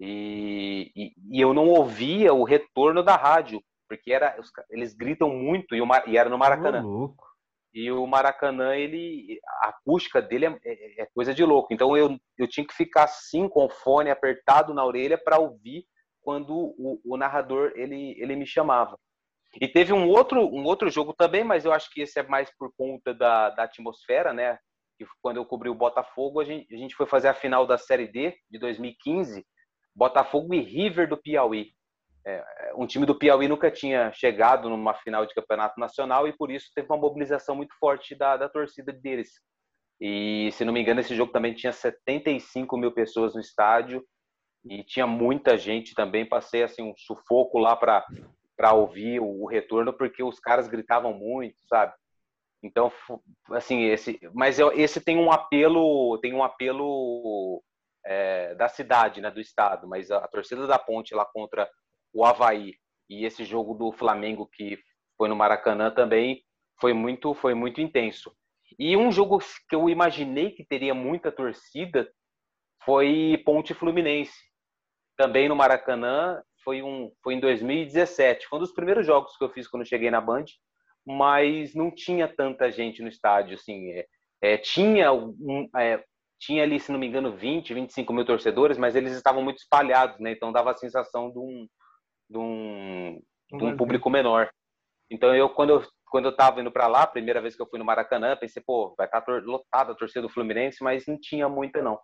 [0.00, 4.34] E, e, e, eu não ouvia o retorno da rádio, porque era,
[4.70, 6.82] eles gritam muito e, o, e era no Maracanã.
[6.82, 7.31] louco.
[7.74, 11.72] E o Maracanã, ele, a acústica dele é, é, é coisa de louco.
[11.72, 15.86] Então eu, eu tinha que ficar assim com o fone apertado na orelha para ouvir
[16.22, 18.98] quando o, o, narrador ele, ele me chamava.
[19.60, 22.50] E teve um outro, um outro jogo também, mas eu acho que esse é mais
[22.56, 24.58] por conta da, da atmosfera, né?
[24.98, 27.76] Que quando eu cobri o Botafogo, a gente, a gente foi fazer a final da
[27.76, 29.44] Série D de 2015,
[29.94, 31.72] Botafogo e River do Piauí.
[32.24, 36.50] É, um time do Piauí nunca tinha chegado numa final de campeonato nacional e por
[36.50, 39.30] isso teve uma mobilização muito forte da, da torcida deles.
[40.00, 44.04] E se não me engano, esse jogo também tinha 75 mil pessoas no estádio
[44.64, 46.28] e tinha muita gente também.
[46.28, 48.06] Passei assim um sufoco lá para
[48.56, 51.92] para ouvir o, o retorno porque os caras gritavam muito, sabe?
[52.62, 52.92] Então,
[53.50, 57.60] assim, esse, mas esse tem um apelo, tem um apelo
[58.06, 59.88] é, da cidade, né, do estado.
[59.88, 61.68] Mas a, a torcida da Ponte lá contra
[62.12, 62.74] o Havaí
[63.08, 64.78] e esse jogo do Flamengo que
[65.16, 66.42] foi no Maracanã também
[66.80, 68.34] foi muito, foi muito intenso.
[68.78, 72.10] E um jogo que eu imaginei que teria muita torcida
[72.84, 74.36] foi Ponte Fluminense.
[75.16, 78.46] Também no Maracanã, foi, um, foi em 2017.
[78.48, 80.46] Foi um dos primeiros jogos que eu fiz quando cheguei na Band,
[81.06, 83.54] mas não tinha tanta gente no estádio.
[83.54, 84.06] Assim, é,
[84.40, 86.02] é, tinha, um, é,
[86.40, 90.18] tinha ali, se não me engano, 20, 25 mil torcedores, mas eles estavam muito espalhados,
[90.18, 90.32] né?
[90.32, 91.68] então dava a sensação de um,
[92.32, 94.50] de um, de um público menor.
[95.10, 97.78] Então eu quando eu quando eu tava indo para lá, primeira vez que eu fui
[97.78, 101.48] no Maracanã, pensei, pô, vai estar tá lotada a torcida do Fluminense, mas não tinha
[101.48, 101.98] muita não.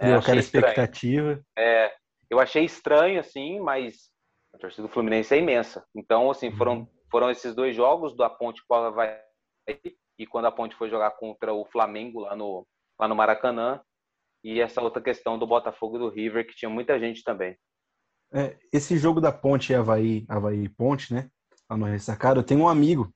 [0.00, 1.38] É, aquela expectativa.
[1.58, 1.92] É,
[2.30, 4.10] eu achei estranho assim, mas
[4.54, 5.84] a torcida do Fluminense é imensa.
[5.94, 6.56] Então, assim, uhum.
[6.56, 9.20] foram foram esses dois jogos do a Ponte com a vai
[10.18, 12.66] e quando a Ponte foi jogar contra o Flamengo lá no
[12.98, 13.82] lá no Maracanã
[14.42, 17.54] e essa outra questão do Botafogo do River que tinha muita gente também.
[18.32, 21.28] É, esse jogo da Ponte Havaí, Havaí Ponte, né?
[21.68, 23.12] Lá no Ressacado, eu tenho um amigo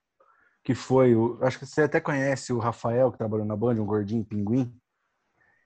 [0.62, 4.24] que foi, acho que você até conhece o Rafael, que trabalhou na Band, um gordinho
[4.24, 4.74] pinguim.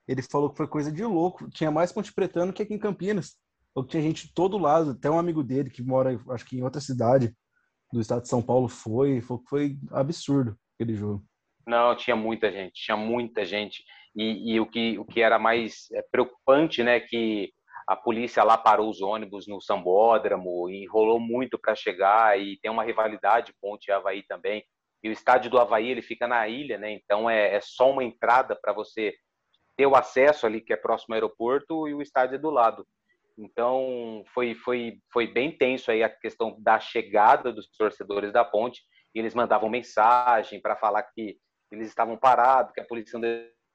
[0.07, 1.49] Ele falou que foi coisa de louco.
[1.51, 3.37] Tinha mais Ponte Pretano que aqui em Campinas.
[3.75, 6.63] Ou tinha gente de todo lado, até um amigo dele que mora, acho que em
[6.63, 7.35] outra cidade
[7.93, 11.25] do estado de São Paulo foi, foi, foi absurdo aquele jogo.
[11.67, 13.85] Não, tinha muita gente, tinha muita gente.
[14.15, 17.53] E, e o, que, o que era mais é, preocupante, né, que
[17.87, 22.71] a polícia lá parou os ônibus no Sambódromo e enrolou muito para chegar e tem
[22.71, 24.65] uma rivalidade Ponte Havaí também.
[25.03, 26.93] E o estádio do Havaí ele fica na ilha, né?
[26.93, 29.15] Então é, é só uma entrada para você
[29.77, 32.87] ter o acesso ali que é próximo ao aeroporto e o estádio é do lado.
[33.39, 38.83] Então foi foi foi bem tenso aí a questão da chegada dos torcedores da Ponte.
[39.15, 41.37] E eles mandavam mensagem para falar que
[41.73, 43.29] eles estavam parados, que a polícia não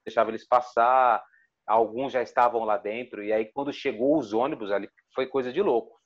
[0.06, 1.24] deixava eles passar
[1.66, 5.62] alguns já estavam lá dentro, e aí quando chegou os ônibus ali, foi coisa de
[5.62, 5.98] louco.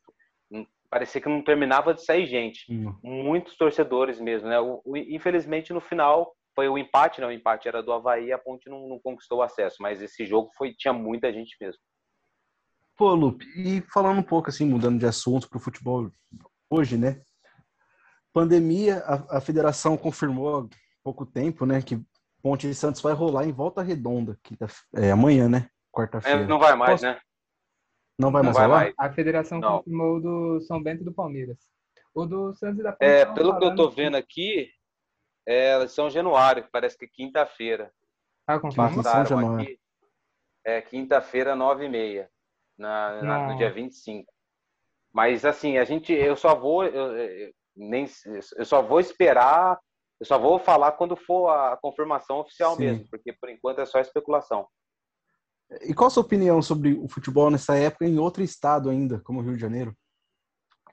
[0.52, 2.66] Hum, parecia que não terminava de sair gente.
[2.72, 2.96] Hum.
[3.04, 4.60] Muitos torcedores mesmo, né?
[4.60, 7.28] O, o, infelizmente, no final, foi o empate, né?
[7.28, 10.50] O empate era do Havaí, a Ponte não, não conquistou o acesso, mas esse jogo
[10.58, 11.82] foi tinha muita gente mesmo.
[12.98, 16.12] Pô, Lupe, e falando um pouco assim, mudando de assunto para o futebol
[16.70, 17.22] hoje, né?
[18.34, 20.68] Pandemia, a, a federação confirmou há
[21.04, 22.00] pouco tempo, né, que
[22.42, 25.70] Ponte de Santos vai rolar em Volta Redonda, quinta, é, amanhã, né?
[25.92, 26.44] Quarta-feira.
[26.44, 27.06] É, não vai mais, Posso...
[27.06, 27.20] né?
[28.18, 28.94] Não vai mais não vai Mais.
[28.98, 29.78] A federação não.
[29.78, 31.58] confirmou do São Bento e do Palmeiras.
[32.14, 33.06] O do Santos e da Ponte.
[33.06, 34.70] É, pelo que eu tô vendo aqui,
[35.46, 37.92] é São Januário, parece que é quinta-feira.
[38.46, 39.04] Ah, confirmou?
[39.04, 39.62] São Januário.
[39.62, 39.80] Aqui,
[40.66, 42.30] é quinta-feira, nove e meia,
[42.78, 44.32] na, na, no dia 25.
[45.14, 48.06] Mas assim, a gente, eu só vou, eu, eu, nem,
[48.58, 49.80] eu só vou esperar
[50.20, 52.86] eu só vou falar quando for a confirmação oficial Sim.
[52.86, 54.68] mesmo, porque por enquanto é só especulação.
[55.82, 59.40] E qual a sua opinião sobre o futebol nessa época em outro estado ainda, como
[59.40, 59.96] o Rio de Janeiro?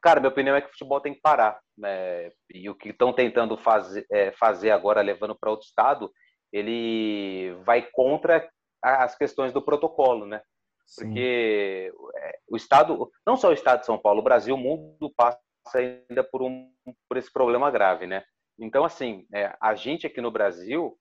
[0.03, 1.59] Cara, minha opinião é que o futebol tem que parar.
[1.77, 2.31] Né?
[2.53, 6.12] E o que estão tentando fazer, é, fazer agora, levando para outro estado,
[6.53, 8.49] ele vai contra
[8.83, 10.41] as questões do protocolo, né?
[10.87, 11.07] Sim.
[11.07, 15.12] Porque é, o estado, não só o estado de São Paulo, o Brasil, o mundo
[15.17, 15.41] passa
[15.75, 16.71] ainda por, um,
[17.09, 18.23] por esse problema grave, né?
[18.59, 20.99] Então, assim, é, a gente aqui no Brasil,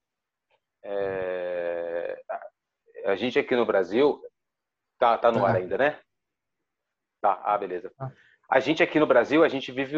[0.83, 2.21] é,
[3.05, 4.21] a gente aqui no Brasil,
[4.99, 5.49] tá, tá no tá.
[5.49, 5.99] ar ainda, né?
[7.21, 7.91] Tá, ah, beleza.
[7.97, 8.11] Tá.
[8.49, 9.97] A gente aqui no Brasil, a gente vive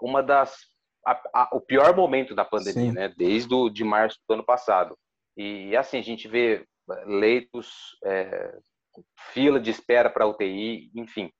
[0.00, 0.74] uma das
[1.06, 2.92] a, a, o pior momento da pandemia, Sim.
[2.92, 3.08] né?
[3.16, 4.98] Desde o, de março do ano passado.
[5.36, 6.66] E assim, a gente vê
[7.04, 8.58] leitos, é,
[9.32, 11.30] fila de espera para UTI, enfim.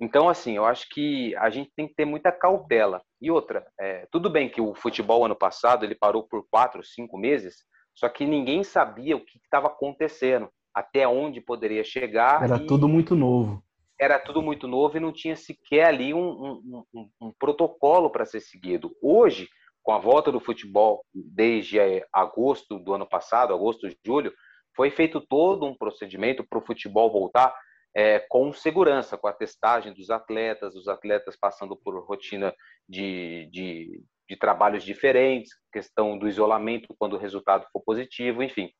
[0.00, 3.02] Então, assim, eu acho que a gente tem que ter muita cautela.
[3.20, 7.18] E outra, é, tudo bem que o futebol ano passado ele parou por quatro, cinco
[7.18, 12.42] meses, só que ninguém sabia o que estava acontecendo, até onde poderia chegar.
[12.44, 13.62] Era tudo muito novo.
[14.00, 18.24] Era tudo muito novo e não tinha sequer ali um, um, um, um protocolo para
[18.24, 18.94] ser seguido.
[19.02, 19.48] Hoje,
[19.82, 21.78] com a volta do futebol desde
[22.12, 24.32] agosto do ano passado, agosto, julho,
[24.76, 27.52] foi feito todo um procedimento para o futebol voltar
[27.98, 32.54] é, com segurança, com a testagem dos atletas, os atletas passando por rotina
[32.88, 38.70] de, de, de trabalhos diferentes, questão do isolamento quando o resultado for positivo, enfim.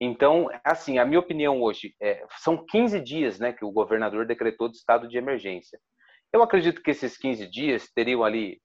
[0.00, 4.70] Então, assim, a minha opinião hoje é, são 15 dias, né, que o governador decretou
[4.70, 5.78] de estado de emergência.
[6.32, 8.58] Eu acredito que esses 15 dias teriam ali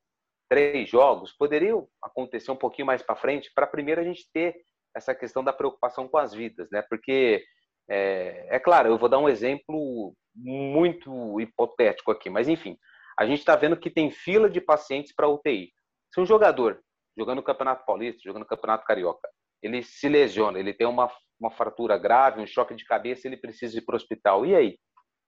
[0.49, 4.55] três jogos, poderiam acontecer um pouquinho mais para frente, para primeiro a gente ter
[4.95, 6.81] essa questão da preocupação com as vidas, né?
[6.89, 7.43] Porque
[7.91, 12.77] é, é claro, eu vou dar um exemplo muito hipotético aqui, mas enfim,
[13.19, 15.71] a gente está vendo que tem fila de pacientes para UTI.
[16.13, 16.81] Se um jogador
[17.17, 19.27] jogando no Campeonato Paulista, jogando no Campeonato Carioca,
[19.61, 23.77] ele se lesiona, ele tem uma, uma fratura grave, um choque de cabeça, ele precisa
[23.77, 24.45] ir para o hospital.
[24.45, 24.79] E aí?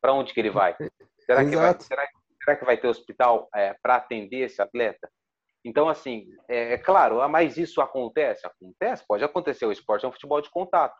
[0.02, 0.76] Para onde que ele vai?
[1.26, 2.08] Será que vai, será,
[2.43, 5.10] será que vai ter hospital é, para atender esse atleta?
[5.63, 8.45] Então, assim, é, é claro, ah, mas isso acontece?
[8.45, 9.65] Acontece, pode acontecer.
[9.65, 10.93] O esporte é um futebol de contato.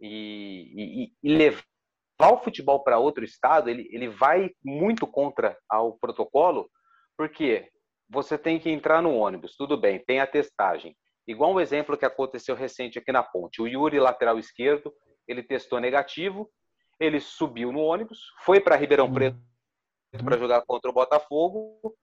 [0.00, 5.98] E, e, e levar o futebol para outro estado, ele, ele vai muito contra ao
[5.98, 6.68] protocolo,
[7.16, 7.68] porque
[8.08, 10.96] você tem que entrar no ônibus, tudo bem, tem a testagem.
[11.26, 13.60] Igual um exemplo que aconteceu recente aqui na ponte.
[13.60, 14.92] O Yuri, lateral esquerdo,
[15.26, 16.50] ele testou negativo,
[16.98, 19.38] ele subiu no ônibus, foi para Ribeirão Preto
[20.14, 20.24] uhum.
[20.24, 21.94] para jogar contra o Botafogo.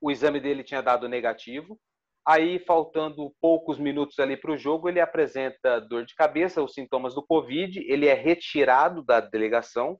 [0.00, 1.78] O exame dele tinha dado negativo.
[2.26, 7.14] Aí, faltando poucos minutos ali para o jogo, ele apresenta dor de cabeça, os sintomas
[7.14, 9.96] do Covid, ele é retirado da delegação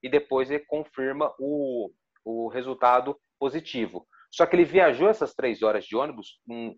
[0.00, 1.90] e depois ele confirma o,
[2.24, 4.06] o resultado positivo.
[4.30, 6.76] Só que ele viajou essas três horas de ônibus, um,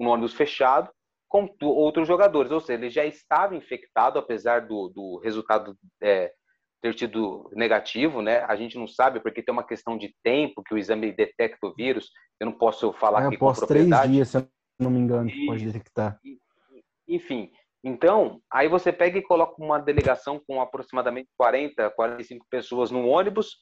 [0.00, 0.90] um ônibus fechado,
[1.28, 6.32] com outros jogadores, ou seja, ele já estava infectado, apesar do, do resultado é,
[6.80, 8.44] ter tido negativo, né?
[8.44, 11.74] A gente não sabe porque tem uma questão de tempo que o exame detecta o
[11.74, 12.10] vírus.
[12.40, 14.02] Eu não posso falar é, aqui com propriedade.
[14.02, 16.18] três dias, se eu não me engano, e, pode detectar.
[17.08, 17.50] Enfim,
[17.82, 23.56] então, aí você pega e coloca uma delegação com aproximadamente 40, 45 pessoas no ônibus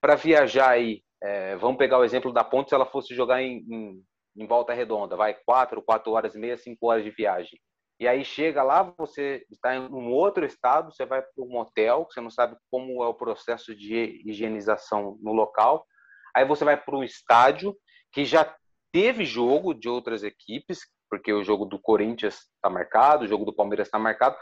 [0.00, 1.02] para viajar aí.
[1.22, 4.02] É, vamos pegar o exemplo da ponte se ela fosse jogar em, em,
[4.36, 7.58] em volta redonda, vai quatro, quatro horas e meia, cinco horas de viagem.
[8.00, 12.08] E aí chega lá, você está em um outro estado, você vai para um hotel,
[12.10, 15.86] você não sabe como é o processo de higienização no local.
[16.34, 17.76] Aí você vai para um estádio
[18.10, 18.56] que já
[18.90, 23.54] teve jogo de outras equipes, porque o jogo do Corinthians está marcado, o jogo do
[23.54, 24.34] Palmeiras está marcado.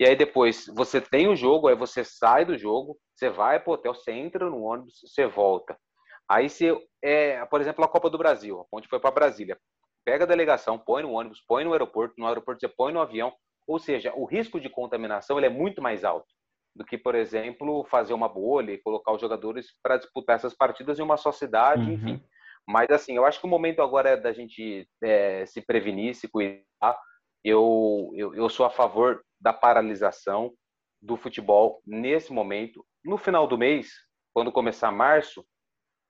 [0.00, 3.70] E aí depois você tem o jogo, aí você sai do jogo, você vai para
[3.70, 5.78] o hotel, você entra no ônibus, você volta.
[6.28, 9.56] Aí você, é, por exemplo, a Copa do Brasil, a Ponte foi para Brasília
[10.06, 13.34] pega a delegação, põe no ônibus, põe no aeroporto, no aeroporto você põe no avião,
[13.66, 16.32] ou seja, o risco de contaminação ele é muito mais alto
[16.76, 20.98] do que, por exemplo, fazer uma bolha e colocar os jogadores para disputar essas partidas
[20.98, 21.92] em uma só cidade, uhum.
[21.92, 22.22] enfim.
[22.68, 26.28] Mas, assim, eu acho que o momento agora é da gente é, se prevenir, se
[26.28, 26.64] cuidar.
[27.42, 30.52] Eu, eu, eu sou a favor da paralisação
[31.00, 32.84] do futebol nesse momento.
[33.04, 33.92] No final do mês,
[34.34, 35.44] quando começar março,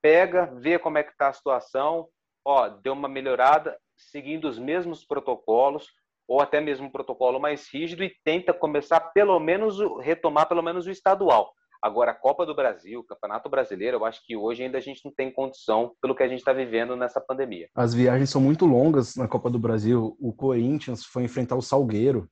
[0.03, 2.09] pega, vê como é que está a situação,
[2.45, 5.89] ó, deu uma melhorada, seguindo os mesmos protocolos
[6.29, 10.87] ou até mesmo um protocolo mais rígido e tenta começar pelo menos retomar pelo menos
[10.87, 11.53] o estadual.
[11.83, 15.05] Agora, a Copa do Brasil, o Campeonato Brasileiro, eu acho que hoje ainda a gente
[15.05, 17.69] não tem condição pelo que a gente está vivendo nessa pandemia.
[17.75, 20.17] As viagens são muito longas na Copa do Brasil.
[20.19, 22.29] O Corinthians foi enfrentar o Salgueiro,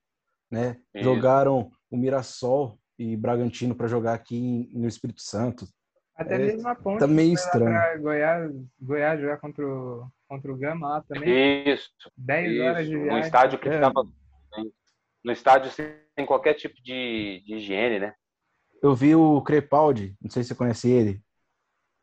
[0.51, 0.77] né?
[0.95, 1.05] Isso.
[1.05, 5.67] Jogaram o Mirassol e Bragantino para jogar aqui no Espírito Santo.
[6.17, 7.01] Até é, mesmo a ponte.
[7.01, 8.01] Tá meio estranho.
[8.01, 11.69] Goiás, Goiás jogar contra o, contra o Gama lá também.
[11.69, 11.91] Isso.
[12.17, 12.63] 10 isso.
[12.63, 13.13] horas de viagem.
[13.13, 14.01] No estádio que estava.
[14.57, 14.63] É.
[15.25, 18.15] No estádio sem qualquer tipo de, de higiene, né?
[18.83, 21.23] Eu vi o Crepaldi, não sei se você conhece ele,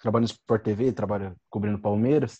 [0.01, 2.39] trabalha no Sport TV, trabalha cobrindo Palmeiras.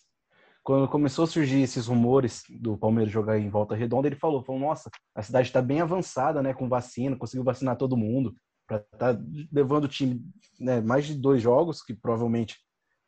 [0.63, 4.62] Quando começou a surgir esses rumores do Palmeiras jogar em volta redonda, ele falou, falou,
[4.62, 8.34] nossa, a cidade está bem avançada, né, com vacina, conseguiu vacinar todo mundo
[8.67, 10.23] para estar tá levando o time
[10.60, 12.58] né, mais de dois jogos, que provavelmente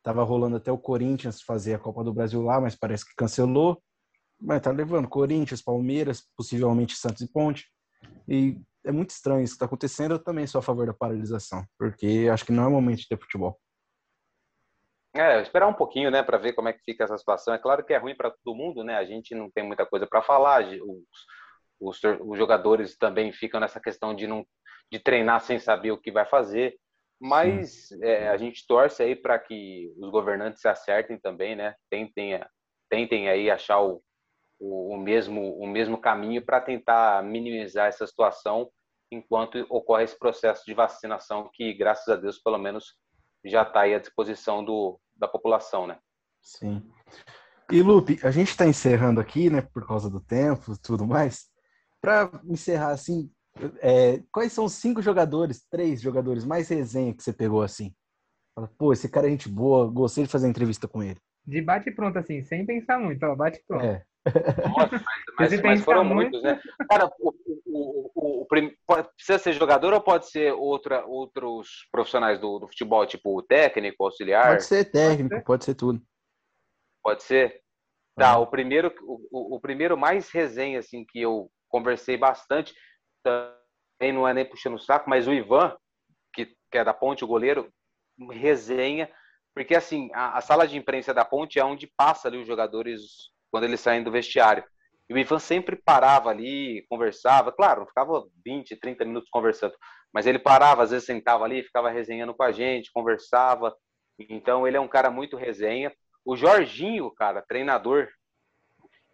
[0.04, 3.82] estava rolando até o Corinthians fazer a Copa do Brasil lá, mas parece que cancelou.
[4.38, 7.66] Mas tá levando Corinthians, Palmeiras, possivelmente Santos e Ponte.
[8.28, 10.12] E é muito estranho isso que está acontecendo.
[10.12, 13.08] Eu também sou a favor da paralisação, porque acho que não é o momento de
[13.08, 13.58] ter futebol.
[15.16, 17.54] É, esperar um pouquinho, né, para ver como é que fica essa situação.
[17.54, 18.96] É claro que é ruim para todo mundo, né?
[18.96, 20.64] A gente não tem muita coisa para falar.
[20.64, 20.82] Os,
[21.80, 24.44] os, os, jogadores também ficam nessa questão de não
[24.92, 26.76] de treinar sem saber o que vai fazer.
[27.26, 31.74] Mas é, a gente torce aí para que os governantes se acertem também, né?
[31.88, 32.38] Tentem,
[32.90, 34.02] tentem aí achar o,
[34.60, 38.70] o, o mesmo, o mesmo caminho para tentar minimizar essa situação
[39.10, 42.94] enquanto ocorre esse processo de vacinação que, graças a Deus, pelo menos
[43.42, 45.98] já está aí à disposição do, da população, né?
[46.42, 46.82] Sim.
[47.72, 51.46] E Lupe, a gente está encerrando aqui, né, por causa do tempo e tudo mais.
[52.02, 53.30] Para encerrar assim,
[53.80, 57.94] é, quais são os cinco jogadores, três jogadores mais resenha que você pegou assim?
[58.54, 61.18] Fala, Pô, esse cara é gente boa, gostei de fazer entrevista com ele.
[61.46, 63.84] De bate pronto, assim, sem pensar muito, ó, bate pronto.
[63.84, 64.04] É.
[64.68, 65.04] Nossa,
[65.38, 66.60] mas, mas, mas foram muitos, né?
[66.88, 67.34] Cara, o,
[67.66, 73.06] o, o, o, precisa ser jogador ou pode ser outra, outros profissionais do, do futebol,
[73.06, 74.48] tipo técnico, auxiliar?
[74.48, 76.02] Pode ser técnico, pode ser, pode ser tudo.
[77.02, 77.60] Pode ser?
[78.16, 82.72] Tá, o primeiro, o, o, primeiro mais resenha, assim, que eu conversei bastante,
[83.24, 85.76] também não é nem puxando o saco, mas o Ivan,
[86.32, 87.72] que, que é da Ponte, o goleiro,
[88.30, 89.10] resenha,
[89.54, 93.00] porque assim, a, a, sala de imprensa da Ponte é onde passa ali os jogadores
[93.50, 94.64] quando eles saem do vestiário.
[95.08, 99.74] E o Ivan sempre parava ali, conversava, claro, não ficava 20, 30 minutos conversando,
[100.12, 103.74] mas ele parava, às vezes sentava ali, ficava resenhando com a gente, conversava.
[104.18, 105.92] Então ele é um cara muito resenha.
[106.24, 108.08] O Jorginho, cara, treinador,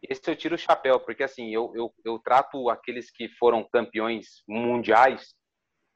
[0.02, 4.42] esse eu tiro o chapéu, porque assim, eu, eu, eu trato aqueles que foram campeões
[4.48, 5.34] mundiais,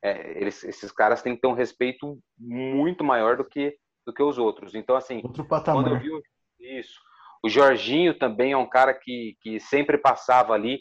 [0.03, 3.77] é, eles, esses caras têm que ter um respeito muito maior do que,
[4.07, 4.75] do que os outros.
[4.75, 5.85] Então, assim, Outro patamar.
[5.85, 7.01] quando eu vi isso,
[7.43, 10.81] o Jorginho também é um cara que, que sempre passava ali,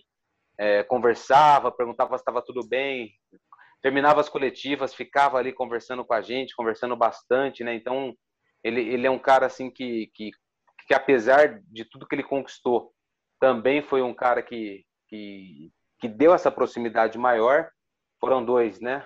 [0.58, 3.12] é, conversava, perguntava se estava tudo bem,
[3.82, 7.76] terminava as coletivas, ficava ali conversando com a gente, conversando bastante, né?
[7.76, 8.14] Então,
[8.64, 10.32] ele, ele é um cara assim que, que,
[10.88, 12.94] que apesar de tudo que ele conquistou,
[13.44, 15.70] também foi um cara que, que,
[16.00, 17.70] que deu essa proximidade maior.
[18.18, 19.06] Foram dois, né?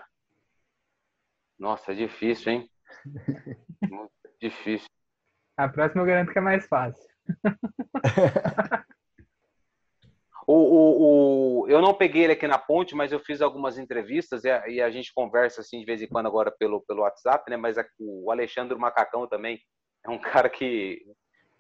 [1.58, 2.70] Nossa, é difícil, hein?
[3.90, 4.88] Muito difícil.
[5.58, 7.04] A próxima eu garanto que é mais fácil.
[10.46, 14.44] o, o, o, eu não peguei ele aqui na ponte, mas eu fiz algumas entrevistas
[14.44, 17.50] e a, e a, gente conversa assim de vez em quando agora pelo, pelo WhatsApp,
[17.50, 17.58] né?
[17.58, 19.60] Mas a, o Alexandre Macacão também
[20.06, 21.02] é um cara que,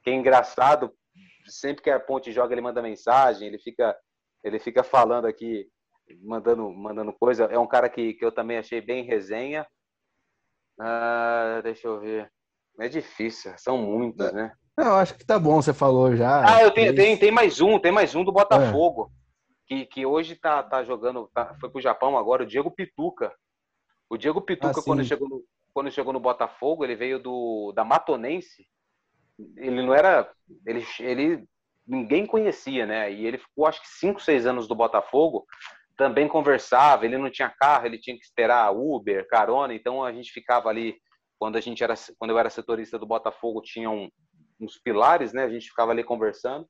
[0.04, 0.94] que é engraçado
[1.48, 3.96] sempre que a Ponte joga, ele manda mensagem, ele fica,
[4.44, 5.68] ele fica falando aqui,
[6.24, 7.46] mandando, mandando coisa.
[7.46, 9.66] É um cara que, que eu também achei bem resenha.
[10.80, 12.32] Ah, deixa eu ver.
[12.80, 14.54] É difícil, são muitos, né?
[14.78, 16.58] Eu acho que tá bom, você falou já.
[16.58, 19.12] Ah, eu tenho, tem, tem mais um, tem mais um do Botafogo.
[19.12, 19.18] É.
[19.66, 23.34] Que, que hoje tá, tá jogando, tá, foi pro Japão agora, o Diego Pituca.
[24.10, 25.44] O Diego Pituca, ah, quando, chegou no,
[25.74, 28.68] quando chegou no Botafogo, ele veio do, da Matonense,
[29.58, 30.32] ele não era.
[30.66, 31.44] Ele, ele
[31.86, 33.12] ninguém conhecia, né?
[33.12, 35.46] E ele ficou acho que cinco, seis anos do Botafogo,
[35.98, 37.06] também conversava.
[37.06, 39.74] Ele não tinha carro, ele tinha que esperar Uber, carona.
[39.74, 40.96] Então a gente ficava ali
[41.40, 44.10] quando a gente era, quando eu era setorista do Botafogo, tinham
[44.60, 45.44] uns pilares, né?
[45.44, 46.68] A gente ficava ali conversando.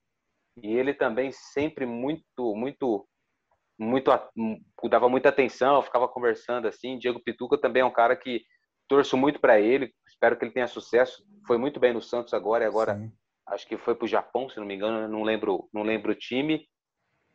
[0.61, 3.07] E ele também sempre muito, muito,
[3.80, 4.11] muito
[4.89, 6.97] dava muita atenção, ficava conversando assim.
[6.97, 8.41] Diego Pituca também é um cara que
[8.88, 11.23] torço muito para ele, espero que ele tenha sucesso.
[11.45, 13.11] Foi muito bem no Santos agora e agora Sim.
[13.47, 16.15] acho que foi para o Japão, se não me engano, não lembro, não lembro o
[16.15, 16.67] time.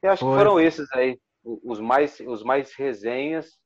[0.03, 0.33] E acho foi.
[0.33, 3.59] que foram esses aí, os mais, os mais resenhas.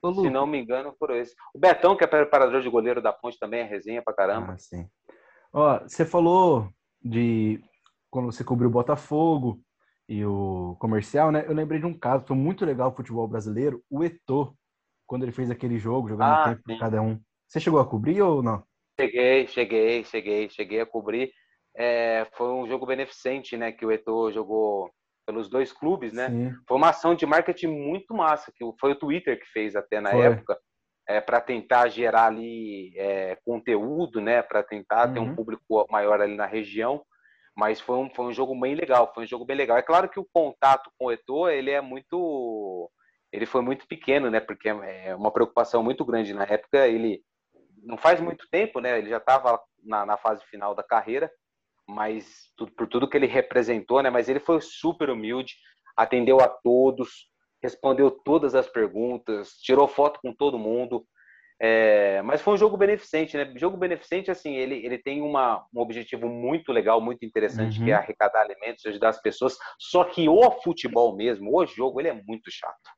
[0.00, 1.34] Ô, se não me engano, foram esses.
[1.54, 4.54] O Betão, que é preparador de goleiro da Ponte, também é resenha pra caramba.
[4.54, 4.88] Ah, sim.
[5.52, 6.68] Ó, você falou
[7.00, 7.62] de
[8.10, 9.60] quando você cobriu o Botafogo
[10.08, 11.44] e o comercial, né?
[11.46, 14.56] Eu lembrei de um caso, foi muito legal o futebol brasileiro, o Eto'o,
[15.06, 16.78] quando ele fez aquele jogo, jogando ah, tempo sim.
[16.78, 17.20] cada um.
[17.48, 18.62] Você chegou a cobrir ou não?
[19.00, 21.32] Cheguei, cheguei, cheguei, cheguei a cobrir.
[21.76, 23.72] É, foi um jogo beneficente, né?
[23.72, 24.90] Que o Eto'o jogou
[25.26, 26.28] pelos dois clubes, né?
[26.28, 26.52] Sim.
[26.66, 30.10] Foi uma ação de marketing muito massa, que foi o Twitter que fez até na
[30.10, 30.26] foi.
[30.26, 30.58] época,
[31.08, 34.42] é, para tentar gerar ali é, conteúdo, né?
[34.42, 35.14] Para tentar uhum.
[35.14, 35.34] ter um uhum.
[35.34, 37.02] público maior ali na região.
[37.56, 39.76] Mas foi um, foi um jogo bem legal, foi um jogo bem legal.
[39.76, 42.90] É claro que o contato com o Eto'o, ele é muito...
[43.32, 44.40] Ele foi muito pequeno, né?
[44.40, 46.34] Porque é uma preocupação muito grande.
[46.34, 47.22] Na época, ele
[47.82, 48.98] não faz muito tempo, né?
[48.98, 51.30] Ele já estava na, na, fase final da carreira,
[51.88, 54.10] mas tudo, por tudo que ele representou, né?
[54.10, 55.54] Mas ele foi super humilde,
[55.96, 57.28] atendeu a todos,
[57.62, 61.04] respondeu todas as perguntas, tirou foto com todo mundo.
[61.64, 63.50] É, mas foi um jogo beneficente, né?
[63.56, 67.84] Jogo beneficente, assim, ele, ele tem uma, um objetivo muito legal, muito interessante, uhum.
[67.84, 68.00] que é uhum.
[68.00, 69.56] arrecadar alimentos, ajudar as pessoas.
[69.78, 72.90] Só que o futebol mesmo, o jogo, ele é muito chato.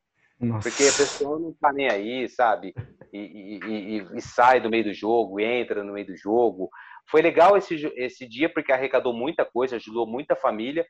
[0.45, 0.69] Nossa.
[0.69, 2.75] Porque a pessoa não tá nem aí, sabe?
[3.13, 6.69] E, e, e, e, sai do meio do jogo, entra no meio do jogo.
[7.11, 10.87] Foi legal esse, esse dia porque arrecadou muita coisa, ajudou muita família.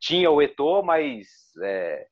[0.00, 1.28] Tinha o Eto'o, mas
[1.62, 2.06] é,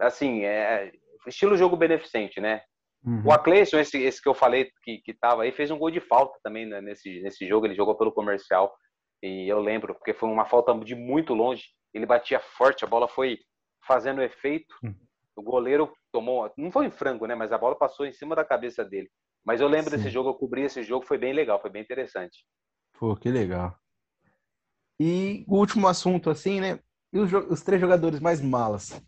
[0.00, 0.92] assim, é,
[1.26, 2.62] estilo jogo beneficente, né?
[3.04, 3.22] Uhum.
[3.26, 6.00] O Acleison, esse, esse que eu falei que, que tava aí, fez um gol de
[6.00, 7.66] falta também né, nesse, nesse jogo.
[7.66, 8.74] Ele jogou pelo comercial.
[9.22, 11.64] E eu lembro, porque foi uma falta de muito longe.
[11.94, 13.38] Ele batia forte, a bola foi
[13.86, 14.74] fazendo efeito.
[14.82, 14.94] Uhum.
[15.36, 17.34] O goleiro tomou, não foi em frango, né?
[17.34, 19.10] Mas a bola passou em cima da cabeça dele.
[19.44, 19.98] Mas eu lembro Sim.
[19.98, 22.44] desse jogo, eu cobri esse jogo, foi bem legal, foi bem interessante.
[22.98, 23.78] Pô, que legal.
[24.98, 26.80] E o último assunto, assim, né?
[27.12, 29.00] E os, os três jogadores mais malas?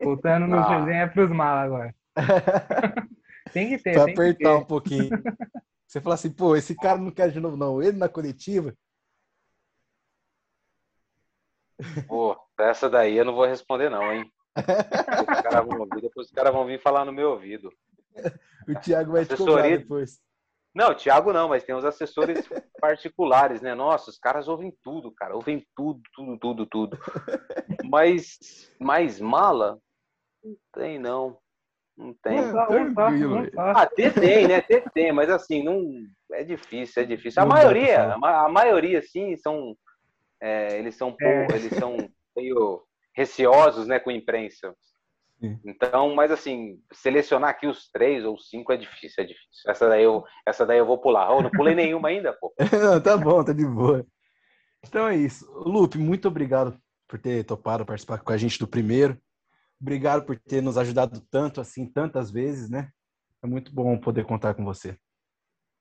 [0.00, 0.78] Voltando no ah.
[0.78, 1.94] resenha pros malas agora.
[3.52, 4.54] tem que ter, pra tem apertar que ter.
[4.54, 5.10] um pouquinho.
[5.86, 7.82] Você fala assim, pô, esse cara não quer de novo, não.
[7.82, 8.72] Ele na coletiva.
[12.06, 14.30] Pô, essa daí eu não vou responder, não, hein?
[14.56, 17.72] Os caras vão ouvir, depois os caras vão vir falar no meu ouvido.
[18.68, 19.78] O Thiago vai Assessoria...
[19.78, 20.20] te depois.
[20.74, 22.48] Não, Thiago não, mas tem os assessores
[22.80, 23.74] particulares, né?
[23.74, 25.34] Nossa, os caras ouvem tudo, cara.
[25.34, 26.98] Ouvem tudo, tudo, tudo, tudo.
[27.84, 28.38] Mas,
[28.78, 29.78] mais mala?
[30.42, 31.38] Não tem, não.
[31.96, 32.38] Não tem.
[33.58, 34.60] ah, ter tem, né?
[34.62, 35.84] Ter tem, mas assim, não.
[36.32, 37.42] É difícil, é difícil.
[37.42, 39.76] A não maioria, a, a, maioria, sim, são.
[40.40, 41.46] É, eles são é.
[41.54, 41.96] eles são
[42.34, 42.82] meio
[43.14, 44.74] receosos, né, com a imprensa.
[45.64, 49.70] Então, mas assim, selecionar aqui os três ou cinco é difícil, é difícil.
[49.70, 51.32] Essa daí eu, essa daí eu vou pular.
[51.32, 52.52] Oh, não pulei nenhuma ainda, pô.
[52.78, 54.06] não, tá bom, tá de boa.
[54.86, 55.50] Então é isso.
[55.52, 59.18] Lupe, muito obrigado por ter topado participar com a gente do primeiro.
[59.80, 62.90] Obrigado por ter nos ajudado tanto, assim, tantas vezes, né?
[63.42, 64.98] É muito bom poder contar com você.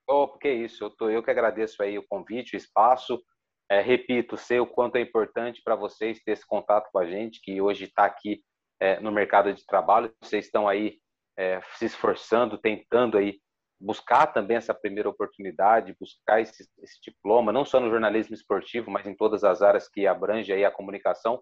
[0.07, 3.21] Oh, porque isso, eu, tô, eu que agradeço aí o convite, o espaço.
[3.69, 7.39] É, repito, sei o quanto é importante para vocês ter esse contato com a gente,
[7.41, 8.41] que hoje está aqui
[8.79, 10.11] é, no mercado de trabalho.
[10.21, 10.97] Vocês estão aí
[11.37, 13.39] é, se esforçando, tentando aí
[13.79, 19.05] buscar também essa primeira oportunidade, buscar esse, esse, diploma, não só no jornalismo esportivo, mas
[19.07, 21.41] em todas as áreas que abrange aí a comunicação.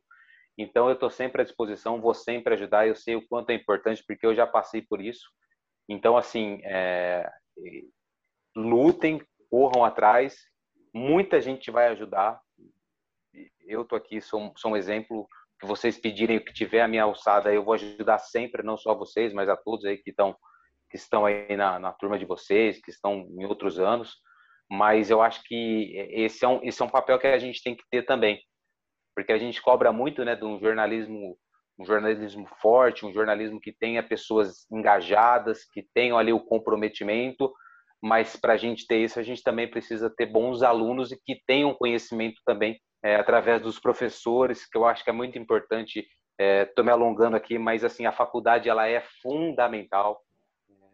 [0.57, 2.87] Então, eu estou sempre à disposição, vou sempre ajudar.
[2.87, 5.27] Eu sei o quanto é importante, porque eu já passei por isso.
[5.87, 7.29] Então, assim, é,
[8.55, 10.35] lutem, corram atrás.
[10.93, 12.39] Muita gente vai ajudar.
[13.65, 15.27] Eu estou aqui, sou, sou um exemplo
[15.59, 18.93] que vocês pedirem o que tiver a minha alçada, eu vou ajudar sempre, não só
[18.93, 20.35] vocês, mas a todos aí que estão
[20.89, 24.15] que estão aí na, na turma de vocês, que estão em outros anos.
[24.69, 27.75] Mas eu acho que esse é um, esse é um papel que a gente tem
[27.75, 28.41] que ter também,
[29.13, 31.37] porque a gente cobra muito, né, de um jornalismo
[31.79, 37.53] um jornalismo forte, um jornalismo que tenha pessoas engajadas, que tenham ali o comprometimento,
[38.07, 41.41] mas para a gente ter isso, a gente também precisa ter bons alunos e que
[41.45, 46.07] tenham conhecimento também é, através dos professores, que eu acho que é muito importante.
[46.39, 50.21] Estou é, me alongando aqui, mas assim a faculdade ela é fundamental.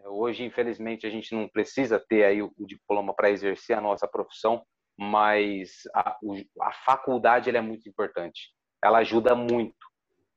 [0.01, 3.81] É, hoje, infelizmente, a gente não precisa ter aí o, o diploma para exercer a
[3.81, 4.63] nossa profissão,
[4.97, 8.49] mas a, o, a faculdade é muito importante.
[8.83, 9.75] Ela ajuda muito.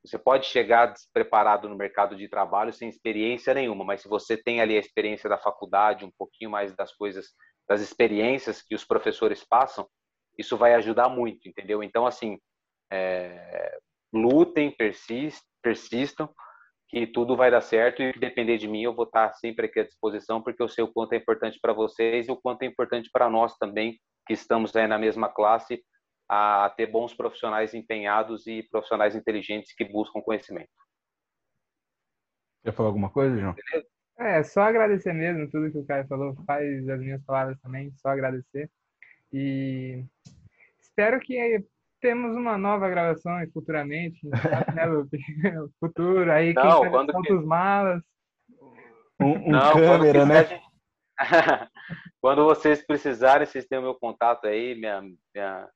[0.06, 4.60] Você pode chegar despreparado no mercado de trabalho sem experiência nenhuma, mas se você tem
[4.60, 7.26] ali a experiência da faculdade, um pouquinho mais das coisas,
[7.68, 9.88] das experiências que os professores passam,
[10.38, 11.82] isso vai ajudar muito, entendeu?
[11.82, 12.38] Então, assim,
[12.92, 13.78] é,
[14.12, 16.32] lutem, persist, persistam,
[16.88, 19.84] que tudo vai dar certo e depender de mim, eu vou estar sempre aqui à
[19.84, 23.10] disposição, porque eu sei o quanto é importante para vocês e o quanto é importante
[23.12, 25.82] para nós também, que estamos aí na mesma classe,
[26.28, 30.70] a ter bons profissionais empenhados e profissionais inteligentes que buscam conhecimento.
[32.64, 33.54] Quer falar alguma coisa, João?
[33.54, 33.86] Beleza?
[34.18, 38.08] É, só agradecer mesmo tudo que o Caio falou, faz as minhas palavras também, só
[38.08, 38.70] agradecer.
[39.32, 40.02] E
[40.80, 41.62] espero que
[42.00, 44.18] temos uma nova gravação futuramente,
[44.74, 44.86] né,
[45.78, 47.32] Futuro, aí Não, quem quando que...
[47.32, 48.02] os malas.
[49.20, 50.44] Um, um Não, câmera, né?
[50.44, 50.66] Gente...
[52.20, 55.68] quando vocês precisarem, vocês têm o meu contato aí, minha, minha...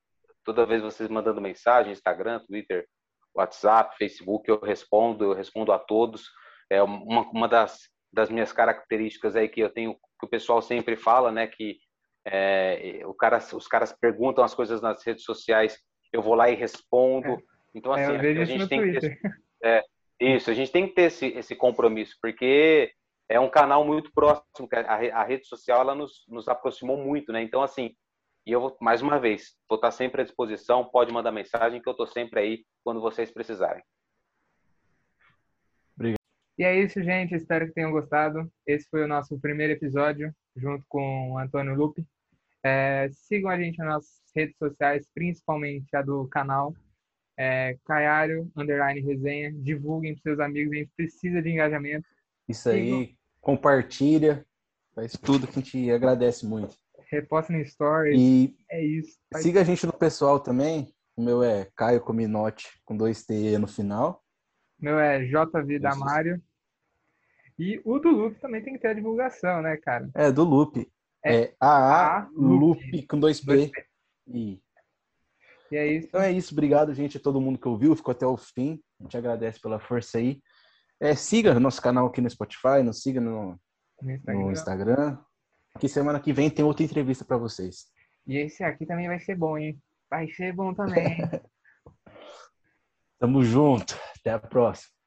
[0.44, 2.86] toda vez vocês mandando mensagem, Instagram, Twitter,
[3.34, 6.24] WhatsApp, Facebook, eu respondo, eu respondo a todos.
[6.68, 10.96] É uma, uma das, das minhas características aí que eu tenho, que o pessoal sempre
[10.96, 11.78] fala, né, que
[12.26, 15.78] é, o cara, os caras perguntam as coisas nas redes sociais,
[16.12, 17.28] eu vou lá e respondo.
[17.28, 17.38] É.
[17.74, 19.20] Então, assim, é, a gente tem que ter,
[19.62, 19.84] é,
[20.20, 22.92] isso, a gente tem que ter esse, esse compromisso, porque
[23.28, 27.42] é um canal muito próximo, a, a rede social ela nos, nos aproximou muito, né?
[27.42, 27.94] Então, assim,
[28.46, 31.88] e eu vou, mais uma vez, vou estar sempre à disposição, pode mandar mensagem que
[31.88, 33.82] eu estou sempre aí quando vocês precisarem.
[35.94, 36.18] Obrigado.
[36.58, 37.34] E é isso, gente.
[37.34, 38.50] Espero que tenham gostado.
[38.66, 42.06] Esse foi o nosso primeiro episódio junto com o Antônio Lupe.
[42.62, 46.74] É, sigam a gente nas redes sociais, principalmente a do canal
[47.38, 49.52] é, Caiário, underline resenha.
[49.52, 52.06] Divulguem para seus amigos, a gente precisa de engajamento.
[52.48, 54.44] Isso aí, compartilha,
[54.94, 56.74] faz tudo que a gente agradece muito.
[57.10, 59.18] Reposta no stories, e é isso.
[59.36, 63.66] Siga a gente no pessoal também, o meu é Caio Cominote, com dois T no
[63.66, 64.22] final.
[64.80, 66.40] O meu é JV Damário.
[67.58, 70.08] E o do Loop também tem que ter a divulgação, né, cara?
[70.14, 70.90] É, do Loop.
[71.22, 73.70] É, é AA Loop com dois P.
[74.26, 74.58] E...
[75.70, 76.08] e é isso.
[76.08, 76.54] Então é isso.
[76.54, 78.80] Obrigado, gente, a todo mundo que ouviu, ficou até o fim.
[78.98, 80.40] A gente agradece pela força aí.
[80.98, 83.60] É, siga nosso canal aqui no Spotify, nos siga no,
[84.00, 84.40] no Instagram.
[84.40, 85.18] no Instagram
[85.78, 87.86] que semana que vem tem outra entrevista para vocês.
[88.26, 89.80] E esse aqui também vai ser bom, hein?
[90.08, 91.18] Vai ser bom também.
[93.18, 93.98] Tamo junto.
[94.18, 94.99] Até a próxima.